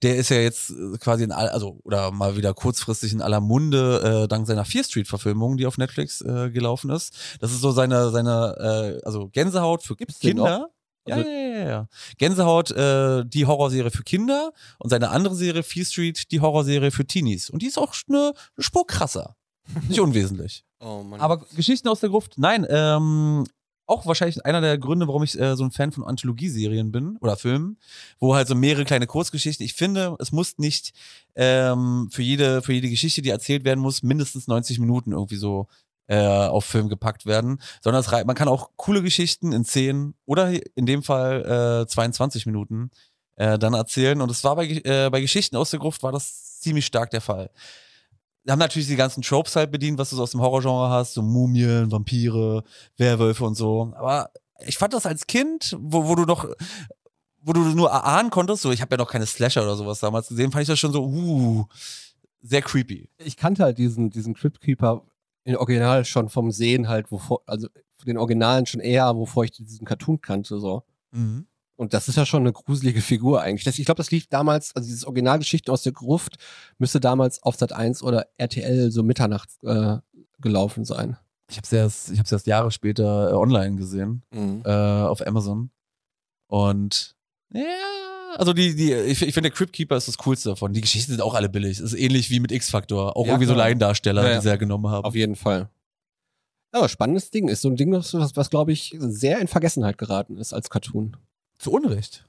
[0.03, 3.41] der ist ja jetzt äh, quasi in all, also oder mal wieder kurzfristig in aller
[3.41, 7.15] Munde äh, dank seiner Fear Street Verfilmung, die auf Netflix äh, gelaufen ist.
[7.41, 10.69] Das ist so seine seine äh, also Gänsehaut für Gibt's Kinder.
[11.07, 11.89] Ja, Also- ja, ja, ja.
[12.19, 17.07] Gänsehaut, äh, die Horrorserie für Kinder und seine andere Serie, Fear Street, die Horrorserie für
[17.07, 17.51] Teenies.
[17.51, 19.37] Und die ist auch eine, eine Spur krasser.
[19.89, 20.65] Nicht unwesentlich.
[20.87, 21.03] Oh.
[21.17, 23.47] Aber Geschichten aus der Gruft, nein, ähm,
[23.87, 27.37] auch wahrscheinlich einer der Gründe, warum ich äh, so ein Fan von Anthologieserien bin oder
[27.37, 27.77] Filmen,
[28.19, 29.65] wo halt so mehrere kleine Kurzgeschichten.
[29.65, 30.93] Ich finde, es muss nicht
[31.35, 35.67] ähm, für jede für jede Geschichte, die erzählt werden muss, mindestens 90 Minuten irgendwie so
[36.07, 40.15] äh, auf Film gepackt werden, sondern es, rei- man kann auch coole Geschichten in 10
[40.27, 42.91] oder in dem Fall äh, 22 Minuten
[43.37, 44.21] äh, dann erzählen.
[44.21, 47.21] Und es war bei, äh, bei Geschichten aus der Gruft war das ziemlich stark der
[47.23, 47.51] Fall.
[48.49, 51.23] Haben natürlich die ganzen Tropes halt bedient, was du so aus dem Horrorgenre hast, so
[51.23, 52.63] Mumien, Vampire,
[52.97, 53.93] Werwölfe und so.
[53.97, 54.31] Aber
[54.67, 56.49] ich fand das als Kind, wo, wo du noch,
[57.41, 60.29] wo du nur erahnen konntest, so ich habe ja noch keine Slasher oder sowas damals
[60.29, 61.65] gesehen, fand ich das schon so, uh,
[62.43, 63.09] sehr creepy.
[63.19, 65.03] Ich kannte halt diesen, diesen Crypt Keeper
[65.45, 67.69] in Original schon vom Sehen halt, wovor, also
[68.07, 70.83] den Originalen schon eher, wovor ich diesen Cartoon kannte, so.
[71.77, 73.65] Und das ist ja schon eine gruselige Figur eigentlich.
[73.65, 76.37] Das, ich glaube, das lief damals, also dieses Originalgeschichten aus der Gruft
[76.79, 79.97] müsste damals auf Sat 1 oder RTL so mitternachts äh,
[80.41, 81.17] gelaufen sein.
[81.51, 85.71] Ich habe es erst, ich hab's erst Jahre später äh, online gesehen, äh, auf Amazon.
[86.47, 87.17] Und
[87.53, 87.63] ja,
[88.37, 90.73] also die, die, ich, ich finde, der Crypt Keeper ist das Coolste davon.
[90.73, 91.81] Die Geschichten sind auch alle billig.
[91.81, 93.17] Ist ähnlich wie mit X-Factor.
[93.17, 93.55] Auch Ja, irgendwie so.
[93.55, 94.37] Laiendarsteller, Ja, ja.
[94.37, 95.05] die sie ja genommen haben.
[95.05, 95.69] Auf jeden Fall.
[96.73, 97.49] Aber spannendes Ding.
[97.49, 101.17] Ist so ein Ding, was, was glaube ich, sehr in Vergessenheit geraten ist als Cartoon.
[101.59, 102.27] Zu Unrecht.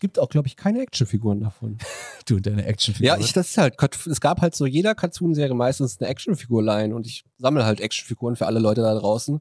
[0.00, 1.78] Gibt auch, glaube ich, keine Actionfiguren davon.
[2.26, 3.06] Du und deine Actionfigur.
[3.06, 3.74] Ja, ich, das ist halt,
[4.06, 8.34] es gab halt so jeder Cartoon-Serie meistens eine Actionfigur leihen und ich sammle halt Actionfiguren
[8.34, 9.40] für alle Leute da draußen.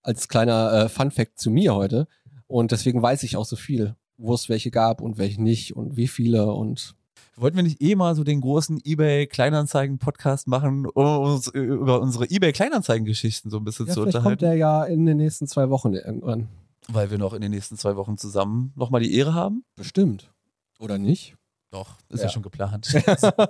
[0.00, 2.08] Als kleiner äh, Fun-Fact zu mir heute.
[2.46, 5.98] Und deswegen weiß ich auch so viel, wo es welche gab und welche nicht und
[5.98, 6.94] wie viele und
[7.36, 13.50] Wollten wir nicht eh mal so den großen eBay-Kleinanzeigen-Podcast machen, um uns über unsere eBay-Kleinanzeigen-Geschichten
[13.50, 14.40] so ein bisschen ja, zu vielleicht unterhalten?
[14.40, 16.48] kommt der ja in den nächsten zwei Wochen irgendwann.
[16.88, 19.64] Weil wir noch in den nächsten zwei Wochen zusammen nochmal die Ehre haben.
[19.76, 20.32] Bestimmt.
[20.78, 21.36] Oder nicht?
[21.70, 22.30] Doch, ist ja, Ja.
[22.30, 22.88] schon geplant.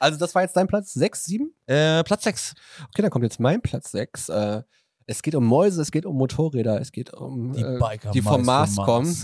[0.00, 1.52] Also das war jetzt dein Platz 6, 7?
[1.66, 2.54] äh, Platz 6.
[2.88, 4.30] Okay, dann kommt jetzt mein Platz 6.
[4.30, 4.62] Äh,
[5.04, 8.22] es geht um Mäuse, es geht um Motorräder, es geht um Die äh, Biker die
[8.22, 9.22] vom Mars, vom kommen.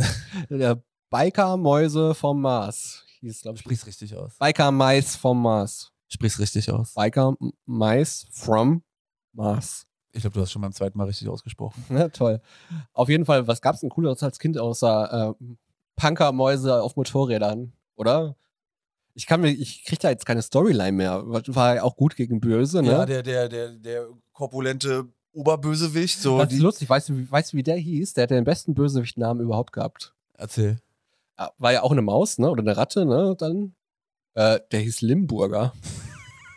[0.50, 3.06] Der Biker-Mäuse vom Mars.
[3.20, 3.62] Hieß, glaube ich.
[3.62, 4.36] Sprich's richtig aus.
[4.38, 5.90] Biker-Mais vom Mars.
[6.08, 6.92] Sprich's richtig aus.
[6.92, 8.82] Biker-Mais from
[9.32, 9.86] Mars.
[10.16, 11.84] Ich glaube, du hast schon beim zweiten Mal richtig ausgesprochen.
[11.90, 12.40] Ja, toll.
[12.94, 15.44] Auf jeden Fall, was gab's denn Cooleres als Kind außer äh,
[15.96, 18.34] Punker-Mäuse auf Motorrädern, oder?
[19.14, 21.22] Ich kann mir, ich krieg da jetzt keine Storyline mehr.
[21.26, 22.90] War ja auch gut gegen Böse, ne?
[22.90, 26.18] Ja, der, der, der, der korpulente Oberbösewicht.
[26.20, 26.88] So das die, ist lustig.
[26.88, 28.14] Weißt du, wie- weißt du, wie der hieß?
[28.14, 30.14] Der hat den besten Bösewicht-Namen überhaupt gehabt.
[30.34, 30.78] Erzähl.
[31.36, 32.50] Ah, War ja auch eine Maus, ne?
[32.50, 33.34] Oder eine Ratte, ne?
[33.38, 33.74] Dann.
[34.34, 35.72] Äh, der hieß Limburger.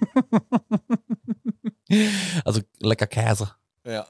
[2.45, 3.51] Also lecker Käse.
[3.85, 4.05] Ja.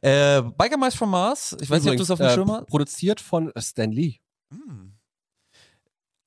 [0.00, 1.56] Äh, Biker Mice from Mars.
[1.60, 2.66] Ich weiß nicht, ob du es auf dem äh, Schirm hast.
[2.66, 4.16] Produziert von Stan Lee.
[4.50, 4.92] Hm.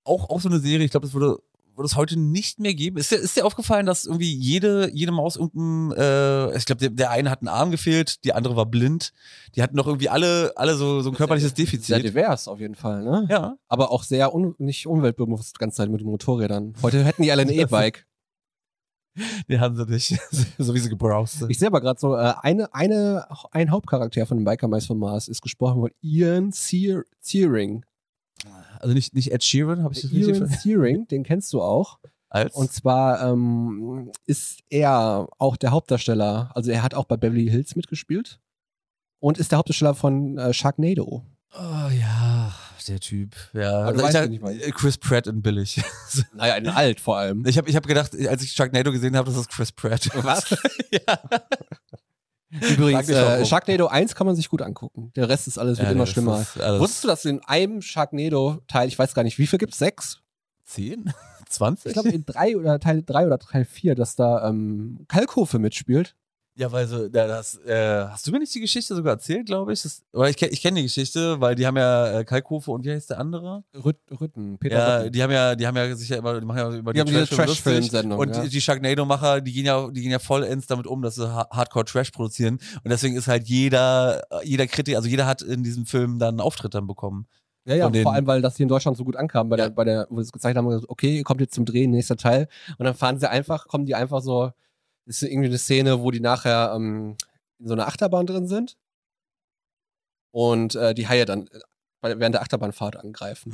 [0.03, 1.39] Auch, auch so eine Serie, ich glaube, das würde,
[1.75, 2.97] würde es heute nicht mehr geben.
[2.97, 6.89] Ist dir, ist dir aufgefallen, dass irgendwie jede, jede Maus irgendein, äh, ich glaube, der,
[6.89, 9.13] der eine hat einen Arm gefehlt, die andere war blind.
[9.55, 12.03] Die hatten doch irgendwie alle, alle so, so ein körperliches Sehr Defizit.
[12.03, 13.27] divers auf jeden Fall, ne?
[13.29, 13.57] Ja.
[13.67, 16.73] Aber auch sehr un nicht umweltbewusst die ganze Zeit mit den Motorrädern.
[16.81, 18.05] Heute hätten die alle ein E-Bike.
[19.49, 20.19] Die haben sie nicht.
[20.57, 21.49] so wie sie gebrowst sind.
[21.49, 24.99] Ich sehe aber gerade so, äh, eine, eine, ein Hauptcharakter von den Biker Mice von
[24.99, 27.85] Mars ist gesprochen von Ian Sear Searing.
[28.79, 30.61] Also nicht, nicht Ed Sheeran, habe ich das richtig Ian verstanden?
[30.61, 31.99] Searing, den kennst du auch.
[32.29, 32.53] Als?
[32.53, 37.75] Und zwar ähm, ist er auch der Hauptdarsteller, also er hat auch bei Beverly Hills
[37.75, 38.39] mitgespielt
[39.19, 41.23] und ist der Hauptdarsteller von äh, Sharknado.
[41.53, 42.34] oh ja,
[42.87, 43.35] der Typ.
[43.53, 43.79] Ja.
[43.79, 44.59] Also ich weißt, meine.
[44.71, 45.81] Chris Pratt in billig.
[46.33, 47.45] Naja, in alt vor allem.
[47.45, 50.09] Ich habe ich hab gedacht, als ich Sharknado gesehen habe, das ist Chris Pratt.
[50.23, 50.49] Was?
[50.91, 51.19] ja.
[52.49, 55.11] Übrigens, äh, Sharknado 1 kann man sich gut angucken.
[55.15, 56.45] Der Rest ist alles, wird Ja, immer schlimmer.
[56.79, 59.77] Wusstest du, dass in einem Sharknado-Teil, ich weiß gar nicht, wie viel gibt's?
[59.77, 60.21] Sechs?
[60.65, 61.11] 10?
[61.49, 61.87] 20?
[61.87, 66.15] Ich glaube, in drei oder Teil drei oder Teil vier, dass da ähm, Kalkofe mitspielt.
[66.57, 69.81] Ja, weil so, das, äh, hast du mir nicht die Geschichte sogar erzählt, glaube ich?
[69.81, 72.91] Das, oder ich, ich kenne die Geschichte, weil die haben ja äh, Kalkofe und wie
[72.91, 73.65] heißt der andere?
[73.83, 75.11] Rüt, Rütten, Peter Ja, Rütten.
[75.11, 77.17] die haben ja, die haben ja sich ja immer, die machen ja über Die Trash-Filme
[77.21, 77.37] lustig.
[77.37, 78.43] Trash-Film-Sendung, Und ja.
[78.43, 81.45] die, die Sharknado-Macher, die gehen ja, die gehen ja vollends damit um, dass sie ha
[81.51, 82.53] Hardcore-Trash produzieren.
[82.83, 86.39] Und deswegen ist halt jeder, jeder Kritiker, also jeder hat in diesem Film dann einen
[86.39, 87.27] Auftritt dann bekommen.
[87.65, 89.65] Ja, ja, vor allem, weil das hier in Deutschland so gut ankam, bei Ja.
[89.65, 92.15] der, bei der, wo sie es gezeigt haben, okay, ihr kommt jetzt zum Drehen, nächster
[92.15, 92.47] Teil.
[92.77, 94.51] Und dann fahren sie einfach, kommen die einfach so,
[95.05, 97.15] ist irgendwie eine Szene, wo die nachher ähm,
[97.59, 98.77] in so einer Achterbahn drin sind
[100.31, 103.51] und äh, die Haie dann äh, während der Achterbahnfahrt angreifen.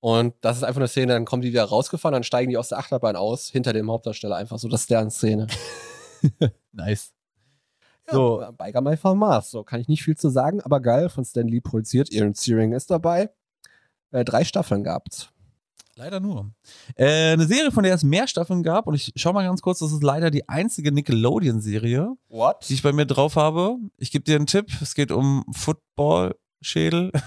[0.00, 2.68] Und das ist einfach eine Szene, dann kommen die wieder rausgefahren, dann steigen die aus
[2.68, 5.46] der Achterbahn aus, hinter dem Hauptdarsteller einfach so, das ist deren Szene.
[6.72, 7.12] Nice.
[8.10, 11.08] So, ja, Biker My von Mars, so kann ich nicht viel zu sagen, aber geil,
[11.08, 13.30] von Stan Lee produziert, Ian Searing ist dabei.
[14.12, 15.30] Äh, drei Staffeln gab's.
[15.98, 16.50] Leider nur.
[16.94, 19.78] Äh, eine Serie, von der es mehr Staffeln gab, und ich schau mal ganz kurz,
[19.78, 22.66] das ist leider die einzige Nickelodeon-Serie, What?
[22.68, 23.78] die ich bei mir drauf habe.
[23.96, 27.12] Ich gebe dir einen Tipp, es geht um Football-Schädel.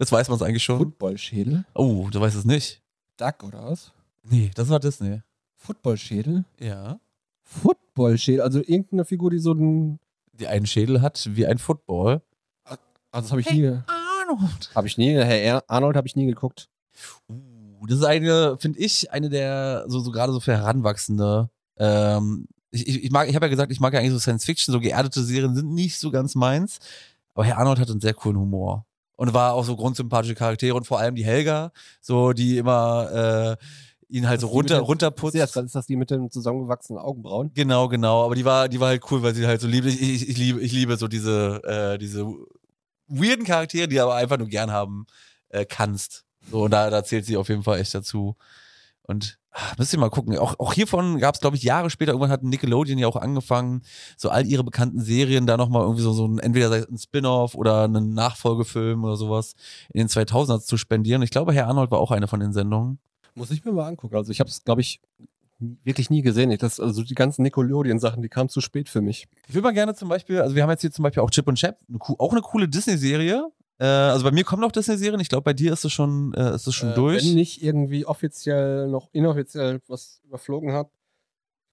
[0.00, 0.78] Das weiß man es eigentlich schon.
[0.78, 1.64] Footballschädel?
[1.74, 2.80] Oh, du weißt es nicht.
[3.16, 3.90] Duck oder was?
[4.22, 5.22] Nee, das war Disney.
[5.56, 6.44] Footballschädel?
[6.60, 7.00] Ja.
[7.42, 9.98] Footballschädel, also irgendeine Figur, die so ein.
[10.34, 12.22] Die einen Schädel hat wie ein Football.
[12.64, 13.66] Also das habe ich nie.
[13.66, 14.70] Arnold.
[14.72, 15.14] Habe ich nie.
[15.14, 16.68] Herr Arnold habe ich nie geguckt.
[17.28, 17.34] Uh,
[17.86, 21.48] das ist eine, finde ich, eine der so, so gerade so für Heranwachsende.
[21.78, 24.44] Ähm, ich, ich, ich mag, ich habe ja gesagt, ich mag ja eigentlich so Science
[24.44, 26.78] Fiction, so geerdete Serien sind nicht so ganz meins.
[27.34, 28.84] Aber Herr Arnold hat einen sehr coolen Humor.
[29.16, 33.64] Und war auch so grundsympathische Charaktere und vor allem die Helga, so die immer äh,
[34.14, 35.34] ihn halt so Das mit runter, den- runterputzt.
[35.34, 37.50] Ist das, ist das die mit den zusammengewachsenen Augenbrauen?
[37.54, 38.24] Genau, genau.
[38.24, 39.86] Aber die war, die war halt cool, weil sie halt so liebt.
[39.88, 42.26] Ich, ich, ich liebe, ich liebe so diese, äh, diese
[43.08, 45.06] weirden Charaktere, die aber einfach nur gern haben
[45.48, 46.24] äh, kannst.
[46.50, 48.36] So, und da, da zählt sie auf jeden Fall echt dazu.
[49.02, 50.36] Und ah, müsst ihr mal gucken.
[50.38, 53.82] Auch, auch hiervon gab es, glaube ich, Jahre später, irgendwann hat Nickelodeon ja auch angefangen,
[54.16, 57.84] so all ihre bekannten Serien da nochmal irgendwie so, so ein, entweder ein Spin-off oder
[57.84, 59.54] einen Nachfolgefilm oder sowas
[59.92, 61.22] in den 2000er zu spendieren.
[61.22, 62.98] Ich glaube, Herr Arnold war auch eine von den Sendungen.
[63.34, 64.16] Muss ich mir mal angucken.
[64.16, 65.00] Also ich habe es, glaube ich,
[65.58, 66.50] wirklich nie gesehen.
[66.50, 69.26] Ich, das, also die ganzen Nickelodeon-Sachen, die kamen zu spät für mich.
[69.48, 71.46] Ich würde mal gerne zum Beispiel, also wir haben jetzt hier zum Beispiel auch Chip
[71.48, 73.48] und Chap, eine, auch eine coole Disney-Serie.
[73.78, 75.20] Äh, also bei mir kommen noch Disney-Serien.
[75.20, 77.24] Ich glaube, bei dir ist es schon, äh, ist es schon Äh, durch.
[77.24, 80.88] Wenn nicht irgendwie offiziell noch inoffiziell was überflogen hat.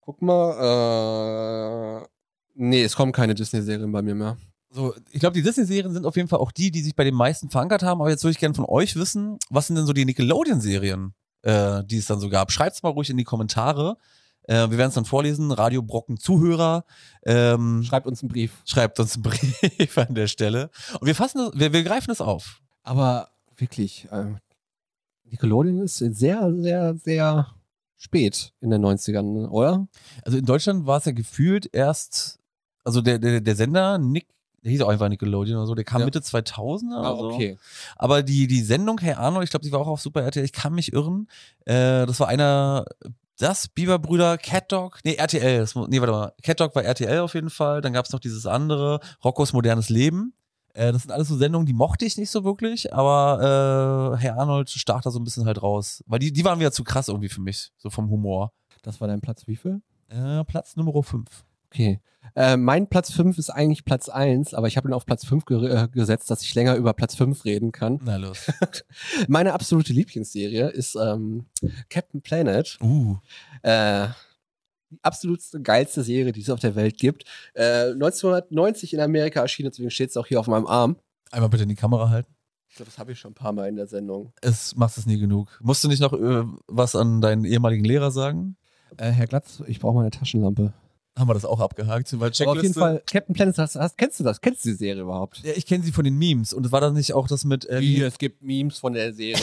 [0.02, 2.02] Guck mal.
[2.04, 2.08] Äh,
[2.56, 4.38] nee, es kommen keine Disney-Serien bei mir mehr.
[4.70, 7.16] So, ich glaube, die Disney-Serien sind auf jeden Fall auch die, die sich bei den
[7.16, 8.02] meisten verankert haben.
[8.02, 11.14] Aber jetzt würde ich gerne von euch wissen, was sind denn so die Nickelodeon-Serien,
[11.44, 12.52] äh, die es dann so gab?
[12.52, 13.98] Schreibt's mal ruhig in die Kommentare.
[14.48, 15.52] Äh, wir werden es dann vorlesen.
[15.52, 16.86] Radio Brocken Zuhörer.
[17.26, 18.52] Ähm, Schreibt uns einen Brief.
[18.66, 20.70] schreibt uns einen Brief an der Stelle.
[21.00, 22.62] Und wir fassen das, wir, wir greifen es auf.
[22.84, 24.26] Aber wirklich, äh,
[25.26, 27.48] Nickelodeon ist sehr, sehr, sehr
[27.98, 29.88] spät in den 90ern, oder?
[30.24, 32.40] Also in Deutschland war es ja gefühlt erst,
[32.84, 34.28] also der, der, der Sender Nick,
[34.64, 36.06] der hieß auch einfach Nickelodeon oder so, der kam Ja.
[36.06, 37.32] Mitte 2000 oder Ah, so.
[37.32, 37.58] okay.
[37.96, 40.54] Aber die, die Sendung Herr Arnold, ich glaube, die war auch auf Super RTL, ich
[40.54, 41.28] kann mich irren.
[41.66, 42.86] Äh, das war einer,
[43.38, 47.34] das, Biberbrüder, Cat Dog, nee, RTL, das, nee, warte mal, Cat Dog war RTL auf
[47.34, 50.34] jeden Fall, dann gab es noch dieses andere, Roccos modernes Leben.
[50.74, 54.38] Äh, das sind alles so Sendungen, die mochte ich nicht so wirklich, aber äh, Herr
[54.38, 56.04] Arnold stach da so ein bisschen halt raus.
[56.06, 58.52] Weil die, die waren wieder zu krass irgendwie für mich, so vom Humor.
[58.82, 59.82] Das war dein Platz wie viel?
[60.10, 61.46] Äh, Platz Nummer 5.
[61.72, 62.00] Okay.
[62.36, 65.46] Äh, mein Platz 5 ist eigentlich Platz 1, aber ich habe ihn auf Platz 5
[65.46, 68.00] ge äh, gesetzt, dass ich länger über Platz 5 reden kann.
[68.04, 68.52] Na los.
[69.28, 71.46] Meine absolute Lieblingsserie ist ähm,
[71.90, 72.78] Captain Planet.
[72.82, 73.18] Uh.
[73.62, 74.08] Äh,
[74.92, 77.24] die absolutste geilste Serie, die es auf der Welt gibt.
[77.54, 80.98] Äh, 1990 in Amerika erschienen, deswegen steht es auch hier auf meinem Arm.
[81.32, 82.34] Einmal bitte in die Kamera halten.
[82.70, 84.34] Ich glaube, das habe ich schon ein paar Mal in der Sendung.
[84.42, 85.58] Es machst es nie genug.
[85.64, 88.58] Musst du nicht noch äh, was an deinen ehemaligen Lehrer sagen?
[88.98, 90.74] Äh, Herr Glatz, ich brauche mal eine Taschenlampe.
[91.18, 92.12] Haben wir das auch abgehakt?
[92.20, 94.42] Weil Aber auf jeden Fall, Captain Planet, hast, hast, kennst du das?
[94.42, 95.42] Kennst du die Serie überhaupt?
[95.44, 96.52] Ja, ich kenne sie von den Memes.
[96.52, 97.68] Und war das nicht auch das mit.
[97.70, 99.40] Äh, Wie, es gibt Memes von der Serie.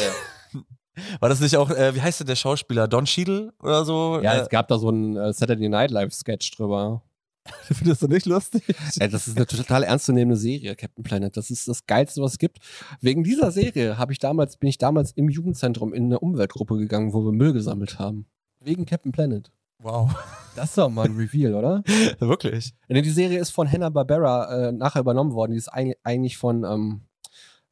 [1.21, 2.87] War das nicht auch, äh, wie heißt denn der Schauspieler?
[2.87, 4.21] Don Cheadle oder so?
[4.23, 7.03] ja, äh, es gab da so einen äh, Saturday Night Live Sketch drüber.
[7.63, 8.63] findest du nicht lustig?
[8.95, 11.37] Ja, das ist eine total ernstzunehmende Serie, Captain Planet.
[11.37, 12.59] Das ist das Geilste, was es gibt.
[13.01, 17.13] Wegen dieser Serie habe ich damals, bin ich damals im Jugendzentrum in eine Umweltgruppe gegangen,
[17.13, 18.27] wo wir Müll gesammelt haben.
[18.61, 19.51] Wegen Captain Planet.
[19.83, 20.11] Wow.
[20.55, 21.83] Das ist doch mal ein Reveal, oder?
[22.19, 22.75] Wirklich?
[22.89, 25.53] Die Serie ist von Hanna-Barbera äh, nachher übernommen worden.
[25.53, 27.03] Die ist eig- eigentlich von, ähm,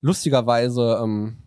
[0.00, 1.42] lustigerweise, ähm,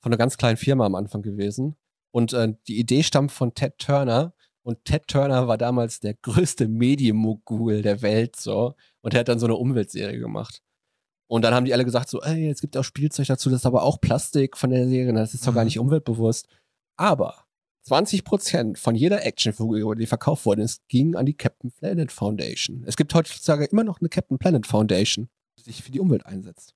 [0.00, 1.76] von einer ganz kleinen Firma am Anfang gewesen.
[2.12, 4.34] Und äh, die Idee stammt von Ted Turner.
[4.64, 8.74] Und Ted Turner war damals der größte Medienmogul der Welt, so.
[9.00, 10.62] Und er hat dann so eine Umweltserie gemacht.
[11.28, 13.60] Und dann haben die alle gesagt so, ey, jetzt gibt es auch Spielzeug dazu, das
[13.62, 15.66] ist aber auch Plastik von der Serie, das ist doch gar Mhm.
[15.66, 16.46] nicht umweltbewusst.
[16.96, 17.41] Aber
[17.88, 22.84] 20% von jeder Actionfigur, die verkauft worden ist, ging an die Captain Planet Foundation.
[22.86, 26.74] Es gibt heutzutage immer noch eine Captain Planet Foundation, die sich für die Umwelt einsetzt.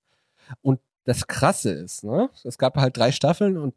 [0.62, 3.75] Und das Krasse ist, ne, es gab halt drei Staffeln und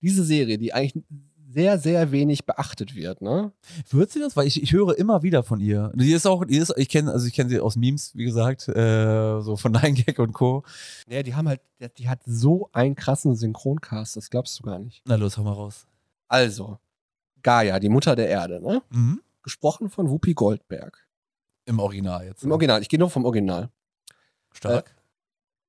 [0.00, 1.04] diese Serie, die eigentlich
[1.52, 3.52] sehr, sehr wenig beachtet wird, ne?
[3.90, 4.36] Wird sie das?
[4.36, 5.90] Weil ich, ich höre immer wieder von ihr.
[5.96, 8.68] Die ist auch, die ist, ich kenne, also ich kenne sie aus Memes, wie gesagt,
[8.68, 10.62] äh, so von Nine Gag und Co.
[11.08, 14.78] Ja, die haben halt, die- die hat so einen krassen Synchroncast, das glaubst du gar
[14.78, 15.02] nicht.
[15.06, 15.86] Na los, hau mal raus.
[16.30, 16.78] Also,
[17.42, 18.82] Gaia, die Mutter der Erde, ne?
[18.90, 19.20] Mhm.
[19.42, 21.06] Gesprochen von Whoopi Goldberg.
[21.66, 22.44] Im Original jetzt.
[22.44, 23.70] Im Original, ich gehe nur vom Original.
[24.52, 24.94] Stark.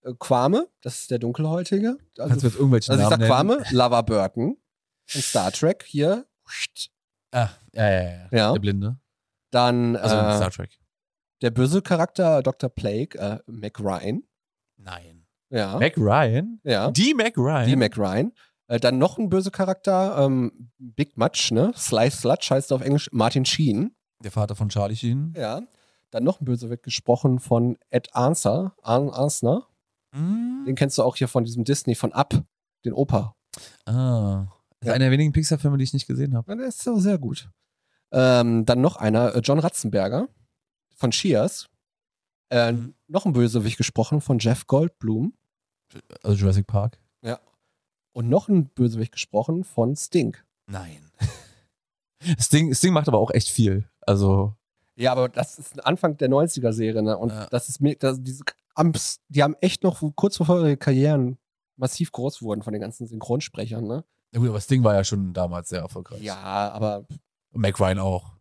[0.04, 1.97] Äh, Quame, das ist der Dunkelhäutige.
[1.97, 3.60] Kannst du Also, jetzt irgendwelche also ich Namen sag nennen?
[3.60, 4.58] Quame, Lava Burton.
[5.13, 6.26] In Star Trek hier.
[7.32, 8.28] Ah, ja, ja, ja.
[8.32, 8.54] Ja.
[8.54, 9.00] Der Blinde.
[9.52, 10.80] Dann Also äh, Star Trek.
[11.41, 12.69] der böse Charakter Dr.
[12.69, 14.23] Plague, äh, Mac Ryan.
[14.77, 15.25] Nein.
[15.50, 15.77] Ja.
[15.79, 16.60] Mac Ryan?
[16.63, 16.92] ja.
[16.92, 17.67] Die Mac Ryan?
[17.67, 18.31] Die Mac Ryan.
[18.72, 21.74] Äh, dann noch ein böser Charakter, ähm, Big Much, ne?
[21.76, 23.94] Sly Sludge heißt er auf Englisch, Martin Sheen.
[24.24, 25.34] Der Vater von Charlie Sheen.
[25.36, 25.62] Ja.
[26.12, 29.67] Dann noch ein Bösewicht gesprochen von Ed Arnser, Arn Arnsner.
[30.13, 30.63] Mhm.
[30.67, 32.34] Den kennst du auch hier von diesem Disney, von Up,
[32.86, 33.36] den Opa.
[33.86, 34.46] Ah.
[34.80, 34.94] Das ist Ja.
[34.94, 36.50] einer der wenigen Pixar-Filme, die ich nicht gesehen habe.
[36.52, 37.50] Ja, der ist so sehr gut.
[38.13, 40.28] Ähm, dann noch einer, äh, John Ratzenberger
[40.96, 41.67] von Cheers.
[42.50, 42.94] Äh, Mhm.
[43.08, 45.34] Noch ein Bösewicht gesprochen von Jeff Goldblum.
[46.24, 46.98] Also Jurassic Park.
[48.13, 50.45] Und noch ein Bösewicht gesprochen von Stink.
[50.67, 51.09] Nein.
[52.39, 53.89] Sting, Sting macht aber auch echt viel.
[54.01, 54.53] Also,
[54.95, 57.17] Ja, aber das ist ein Anfang der 90er-Serie, ne?
[57.17, 57.47] Und Ja.
[57.47, 58.43] das ist mir, das, diese,
[58.75, 61.37] Amps, die haben echt noch kurz bevor ihre Karrieren
[61.77, 64.03] massiv groß wurden von den ganzen Synchronsprechern, ne?
[64.33, 66.21] ja gut, aber Sting war ja schon damals sehr erfolgreich.
[66.21, 66.37] Ja,
[66.71, 67.05] aber
[67.51, 68.31] Und Mac Ryan auch.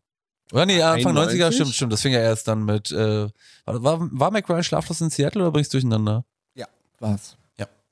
[0.52, 1.54] Oder nee, Anfang 90er, 91?
[1.54, 1.92] stimmt, stimmt.
[1.92, 3.28] Das fing ja erst dann mit, äh,
[3.64, 6.24] war, war, war Mac Ryan schlaflos in Seattle oder bringst du durcheinander?
[6.54, 6.66] Ja.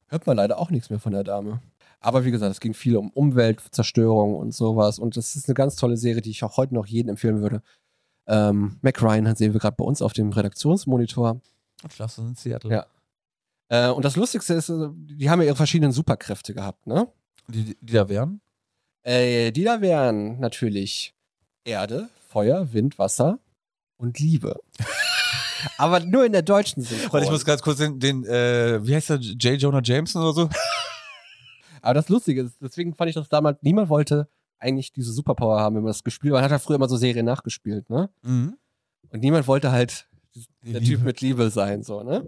[0.09, 1.61] Hört man leider auch nichts mehr von der Dame.
[2.01, 4.99] Aber wie gesagt, es ging viel um Umweltzerstörung und sowas.
[4.99, 7.63] Und das ist eine ganz tolle Serie, die ich auch heute noch jedem empfehlen würde.
[8.27, 11.41] Ähm, Mac Ryan sehen wir gerade bei uns auf dem Redaktionsmonitor.
[11.91, 12.71] Schlaflos in Seattle.
[12.71, 12.87] Ja.
[13.69, 17.09] Äh, und das Lustigste ist, äh, die haben ja ihre verschiedenen Superkräfte gehabt, ne?
[17.49, 18.41] Die, die da wären?
[19.03, 21.15] Äh, die da wären natürlich
[21.65, 23.39] Erde, Feuer, Wind, Wasser
[23.97, 24.61] und Liebe.
[25.79, 27.13] Aber nur in der deutschen Synchron.
[27.13, 29.61] Warte, ich muss ganz kurz den, den äh, wie heißt der, J.
[29.61, 30.49] Jonah Jameson oder so?
[31.83, 34.29] Aber das Lustige ist, deswegen fand ich das damals, niemand wollte
[34.59, 36.39] eigentlich diese Superpower haben, wenn man das gespielt hat.
[36.39, 38.11] Man hat ja früher immer so Serien nachgespielt, ne?
[38.23, 38.57] Mhm.
[39.11, 40.09] Und niemand wollte halt
[40.63, 40.83] der.
[40.83, 42.25] Typ mit Liebe sein, so, ne?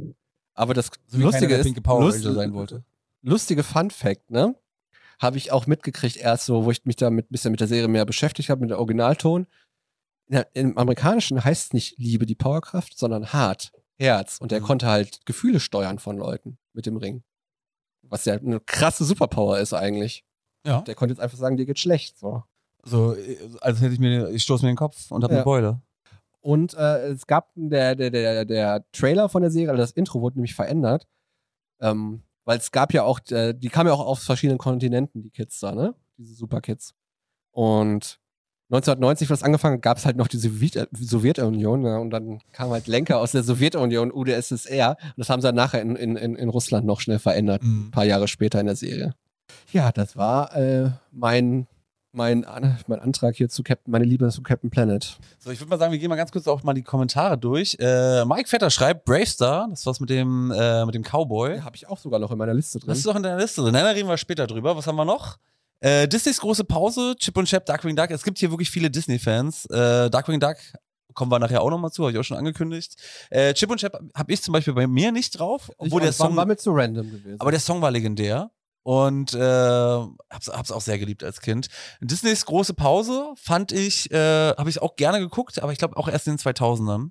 [0.54, 2.84] Aber das So Lustige ist, Lust- sein wollte.
[3.22, 4.54] lustige Fun Fact, ne?
[5.18, 7.88] Habe ich auch mitgekriegt erst so, wo ich mich da mit bisschen mit der Serie
[7.88, 9.46] mehr beschäftigt habe, mit der Originalton.
[10.30, 14.38] Ja, Im Amerikanischen heißt es nicht Liebe die Powerkraft, sondern Hart, Herz.
[14.40, 14.64] Und er Mhm.
[14.64, 17.24] konnte halt Gefühle steuern von Leuten mit dem Ring.
[18.02, 20.24] Was ja eine krasse Superpower ist eigentlich.
[20.64, 20.82] Ja.
[20.82, 22.18] Der konnte jetzt einfach sagen, dir geht schlecht.
[22.18, 22.44] So.
[22.84, 23.16] So,
[23.60, 25.38] als hätte ich mir, ich stoße mir den Kopf und habe Ja.
[25.40, 25.82] eine Beule.
[26.40, 30.20] Und äh, es gab der, der, der, der Trailer von der Serie, also das Intro
[30.20, 31.06] wurde nämlich verändert.
[31.80, 35.30] Ähm, weil es gab ja auch, äh, die kamen ja auch aus verschiedenen Kontinenten, die
[35.30, 35.94] Kids da, ne?
[36.16, 36.94] Diese Superkids.
[37.50, 38.19] Und
[38.70, 42.38] 1990, wo das angefangen hat, gab es halt noch die Sowjet Sowjetunion ja, und dann
[42.52, 44.96] kam halt Lenker aus der Sowjetunion, UdSSR.
[45.02, 47.90] Und das haben sie dann nachher in, in, in Russland noch schnell verändert, ein Mhm.
[47.90, 49.14] paar Jahre später in der Serie.
[49.72, 51.66] Ja, das war äh, mein,
[52.12, 52.46] mein,
[52.86, 55.18] mein Antrag hier zu Captain, meine Liebe zu Captain Planet.
[55.40, 57.76] So, ich würde mal sagen, wir gehen mal ganz kurz auch mal die Kommentare durch.
[57.80, 61.56] Äh, Mike Vetter schreibt, Bravestar, das war's mit dem, äh, mit dem Cowboy.
[61.56, 62.88] Ja, habe ich auch sogar noch in meiner Liste drin.
[62.88, 63.72] Das ist doch in deiner Liste drin.
[63.72, 64.76] Nein, da reden wir später drüber.
[64.76, 65.38] Was haben wir noch?
[65.80, 68.10] Äh, Disneys große Pause, Chip und Chap, Darkwing Duck.
[68.10, 69.66] Es gibt hier wirklich viele Disney-Fans.
[69.66, 70.56] Äh, Darkwing Duck
[71.14, 72.94] kommen wir nachher auch nochmal zu, habe ich auch schon angekündigt.
[73.30, 76.36] Äh, Chip und Chap habe ich zum Beispiel bei mir nicht drauf, obwohl der Song,
[76.36, 77.40] war mir zu random gewesen.
[77.40, 78.50] aber der Song war legendär.
[78.82, 81.68] Und äh, hab's, hab's auch sehr geliebt als Kind.
[82.00, 86.08] Disneys große Pause fand ich, äh, habe ich auch gerne geguckt, aber ich glaube auch
[86.08, 87.10] erst in den 2000ern.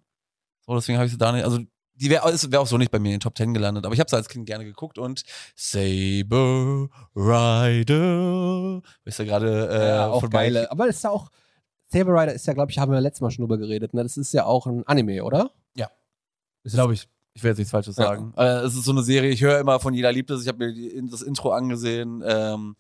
[0.65, 1.59] So, deswegen habe ich sie da nicht, also
[1.99, 3.99] die wäre wär auch so nicht bei mir in den Top 10 gelandet, aber ich
[3.99, 5.23] habe sie als Kind gerne geguckt und
[5.55, 10.59] Saber Rider, ist ja gerade äh, ja, auch von geile.
[10.61, 11.29] Mike- Aber ist ja auch,
[11.87, 13.93] Saber Rider ist ja, glaube ich, haben wir letztes Mal schon drüber geredet.
[13.93, 14.03] Ne?
[14.03, 15.51] Das ist ja auch ein Anime, oder?
[15.75, 15.89] Ja.
[16.63, 17.07] Glaube ich.
[17.33, 18.05] Ich werde jetzt nichts Falsches Ja.
[18.05, 18.33] sagen.
[18.37, 20.41] Äh, es ist so eine Serie, ich höre immer von jeder liebt es.
[20.41, 22.21] Ich habe mir die, das Intro angesehen.
[22.25, 22.75] Ähm,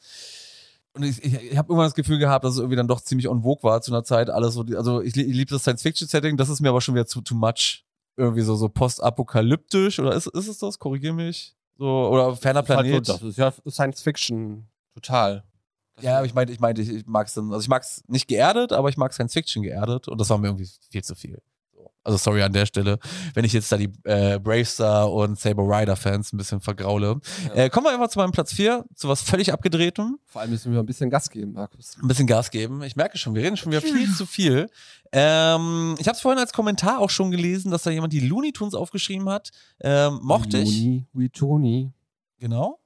[0.93, 3.27] und ich, ich, ich habe irgendwann das Gefühl gehabt, dass es irgendwie dann doch ziemlich
[3.29, 4.29] on vogue war zu einer Zeit.
[4.29, 7.05] Alles so, die- also ich, ich liebe das Science-Fiction-Setting, das ist mir aber schon wieder
[7.05, 7.85] zu too much.
[8.19, 10.77] Irgendwie so, so postapokalyptisch oder ist, ist es das?
[10.77, 11.55] Korrigier mich.
[11.77, 13.05] So, oder ferner Das ist halt Planet.
[13.05, 15.43] so, das ist ja Science Fiction total.
[16.01, 18.73] Ja, aber ich meinte, ich meinte, ich, ich mag's dann, also ich mag's nicht geerdet,
[18.73, 21.41] aber ich mag Science Fiction geerdet und das war mir irgendwie viel zu viel.
[22.05, 22.11] So.
[22.11, 22.97] Also sorry an der Stelle,
[23.33, 27.19] wenn ich jetzt da die äh, Bravestar und Saber Rider Fans ein bisschen vergraule.
[27.47, 27.53] Ja.
[27.65, 30.17] Äh, kommen wir einfach zu meinem Platz 4, zu was völlig abgedrehtem.
[30.25, 31.97] Vor allem müssen wir ein bisschen Gas geben, Markus.
[32.01, 32.81] Ein bisschen Gas geben.
[32.83, 34.69] Ich merke schon, wir reden schon wieder viel zu viel.
[35.11, 38.53] Ähm, ich habe es vorhin als Kommentar auch schon gelesen, dass da jemand die Looney
[38.53, 39.49] Tunes aufgeschrieben hat.
[39.81, 40.69] Ähm, mochte ich.
[40.69, 41.91] Looney, wie Tony.
[42.39, 42.79] Genau.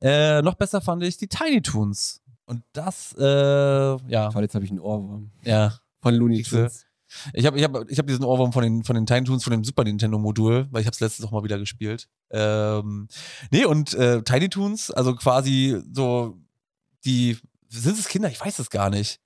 [0.00, 2.20] Äh, noch besser fand ich die Tiny Tunes.
[2.46, 5.30] Und das, äh, ja, Toll, jetzt habe ich einen Ohrwurm.
[5.42, 5.74] ja.
[6.00, 6.42] Von Looney.
[6.42, 6.84] Tunes.
[7.32, 9.52] Ich habe ich hab, ich hab diesen Ohrwurm von den, von den Tiny Toons, von
[9.52, 12.08] dem Super Nintendo Modul, weil ich habe es letztens auch mal wieder gespielt.
[12.30, 13.08] Ähm,
[13.50, 16.38] nee, und äh, Tiny Toons, also quasi so
[17.04, 17.38] die,
[17.68, 18.28] sind es Kinder?
[18.28, 19.20] Ich weiß es gar nicht.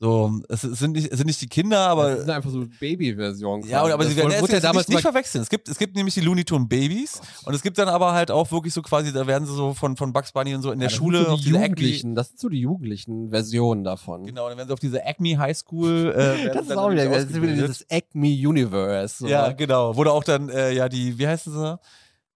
[0.00, 3.66] So, es sind nicht, es sind nicht die Kinder, aber das sind einfach so Baby-Versionen.
[3.68, 5.42] ja, aber sie werden ja damals nicht, nicht verwechseln.
[5.42, 8.30] Es gibt, es gibt nämlich die Looney Tunes Babys und es gibt dann aber halt
[8.30, 10.78] auch wirklich so quasi, da werden sie so von, von Bugs Bunny und so in
[10.78, 13.82] der Ja, Schule so auf die diese Acme, Jugendlichen, das sind so die jugendlichen Versionen
[13.82, 14.24] davon.
[14.24, 17.24] genau, dann werden sie auf diese Acme High School, äh, Das ist auch wieder, das
[17.24, 19.16] ist wieder dieses Acme Universe.
[19.18, 19.26] So.
[19.26, 19.96] Ja, genau.
[19.96, 21.78] Wurde auch dann, äh, ja, die, wie heißen sie?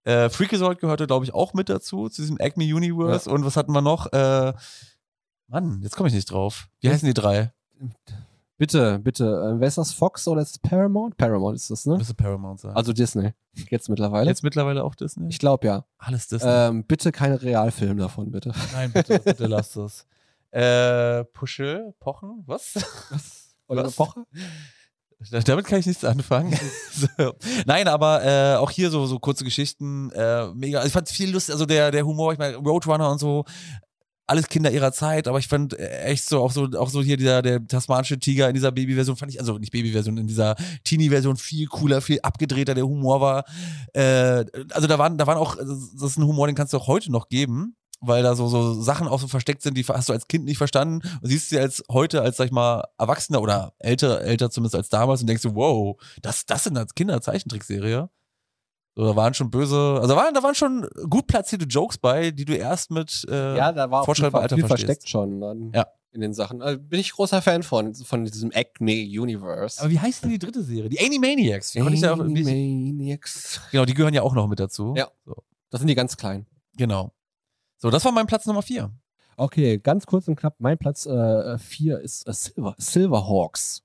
[0.03, 3.29] Äh, Freakazoid gehörte, glaube ich, auch mit dazu, zu diesem Acme Universe.
[3.29, 4.11] Und was hatten wir noch?
[4.11, 4.51] Äh,
[5.53, 6.67] Mann, jetzt komme ich nicht drauf.
[6.81, 7.53] Wie heißen die drei?
[8.57, 9.25] Bitte, bitte.
[9.25, 9.93] Äh, wer ist das?
[9.93, 11.15] Fox oder ist es Paramount?
[11.15, 11.95] Paramount ist das, ne?
[11.97, 12.75] Müsste Paramount sein.
[12.75, 13.33] Also Disney.
[13.69, 14.27] Jetzt mittlerweile.
[14.27, 15.29] jetzt mittlerweile auch Disney?
[15.29, 15.85] ich glaube ja.
[15.99, 16.49] Alles Disney.
[16.49, 18.51] Ähm, bitte keine Realfilm davon, bitte.
[18.73, 20.07] Nein, bitte, bitte lasst es.
[20.49, 22.73] Äh, Puschel, Pochen, was?
[23.67, 23.95] Oder Was?
[23.95, 24.25] Pocher?
[25.45, 26.57] Damit kann ich nichts anfangen.
[26.91, 27.33] so.
[27.65, 30.79] Nein, aber äh, auch hier so, so kurze Geschichten, äh, mega.
[30.79, 33.45] Also ich fand viel lustig, also der, der Humor, ich meine, Roadrunner und so,
[34.27, 37.17] alles Kinder ihrer Zeit, aber ich fand äh, echt so, auch so, auch so hier
[37.17, 41.37] dieser, der tasmanische Tiger in dieser Baby-Version fand ich, also nicht Baby-Version, in dieser Teenie-Version
[41.37, 43.45] viel cooler, viel abgedrehter, der Humor war,
[43.93, 46.77] äh, also da waren, da waren auch, also das ist ein Humor, den kannst du
[46.77, 50.09] auch heute noch geben, weil da so, so Sachen auch so versteckt sind, die hast
[50.09, 53.41] du als Kind nicht verstanden und siehst sie als heute, als sag ich mal, Erwachsener
[53.41, 58.09] oder älter, älter zumindest als damals und denkst du, wow, das, das sind als Kinderzeichentrickserie.
[58.95, 62.29] So, da waren schon böse, also da waren, da waren schon gut platzierte Jokes bei,
[62.31, 64.67] die du erst mit äh, Ja, da war Alter viel verstehst.
[64.67, 65.87] versteckt schon dann Ja.
[66.11, 66.61] in den Sachen.
[66.61, 69.81] Also bin ich großer Fan von, von diesem Acme Universe.
[69.81, 70.89] Aber wie heißt denn die dritte Serie?
[70.89, 71.71] Die Animaniacs.
[71.71, 73.61] Die Animaniacs.
[73.71, 74.93] genau, die gehören ja auch noch mit dazu.
[74.95, 75.07] Ja.
[75.25, 75.35] So,
[75.71, 76.45] Das sind die ganz kleinen.
[76.77, 77.13] genau.
[77.77, 78.91] So, das war mein Platz Nummer vier.
[79.35, 80.55] Okay, ganz kurz und knapp.
[80.59, 83.81] Mein Platz 4 ist äh, Silver, Silverhawks.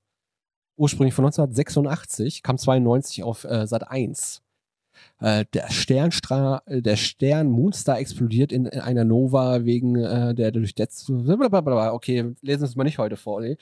[0.77, 4.41] Ursprünglich von 1986, kam 92 auf äh, Sat 1.
[5.19, 10.51] Äh, der Sternstrahl, äh, der Stern Moonstar explodiert in, in einer Nova wegen äh, der.
[10.51, 11.93] Blablabla.
[11.93, 13.57] Okay, lesen wir es mal nicht heute vor, nee.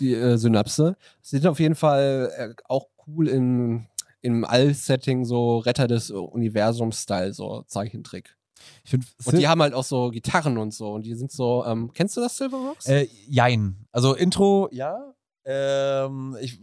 [0.00, 0.96] Die äh, Synapse.
[1.22, 3.86] Sie sind auf jeden Fall äh, auch cool im,
[4.20, 8.36] im All-Setting, so Retter des Universums-Style, so Zeichentrick.
[8.84, 10.92] Ich finde, Und die haben halt auch so Gitarren und so.
[10.92, 12.86] Und die sind so, ähm, kennst du das Silverhawks?
[12.86, 13.86] Äh, jein.
[13.92, 15.14] Also Intro, ja.
[15.44, 16.60] Ähm, ich,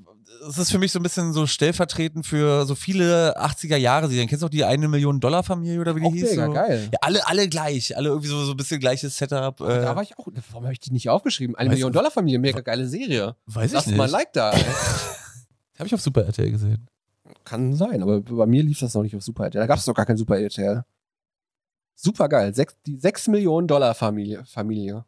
[0.47, 4.27] es ist für mich so ein bisschen so stellvertretend für so viele 80er Jahre Serien.
[4.27, 6.29] Kennst du auch die eine Million Dollar Familie oder wie die auch hieß?
[6.31, 6.53] mega so?
[6.53, 6.89] geil.
[6.91, 7.95] Ja, alle, alle gleich.
[7.97, 9.59] Alle irgendwie so, so ein bisschen gleiches Setup.
[9.61, 10.27] Äh, da war ich auch.
[10.51, 11.55] Warum habe ich die nicht aufgeschrieben?
[11.55, 13.35] Eine Weiß- Million Dollar Familie, mega geile Serie.
[13.47, 13.97] weiß ich Lass nicht.
[13.97, 14.51] mal ein Like da.
[15.77, 16.87] Habe ich auf Super RTL gesehen.
[17.43, 19.59] Kann sein, aber bei mir lief das noch nicht auf Super RTL.
[19.61, 20.83] Da gab es doch gar kein Super RTL.
[21.95, 22.53] Super geil.
[22.55, 24.43] Sechs, die 6 Millionen Dollar Familie.
[24.45, 25.05] Familie.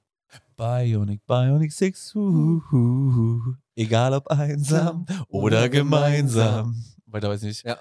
[0.57, 2.77] Bionic, Bionic 6, hu, hu,
[3.15, 3.53] hu.
[3.77, 6.83] Egal ob einsam oder gemeinsam.
[7.05, 7.65] Weiter weiß ich nicht.
[7.65, 7.77] Ja.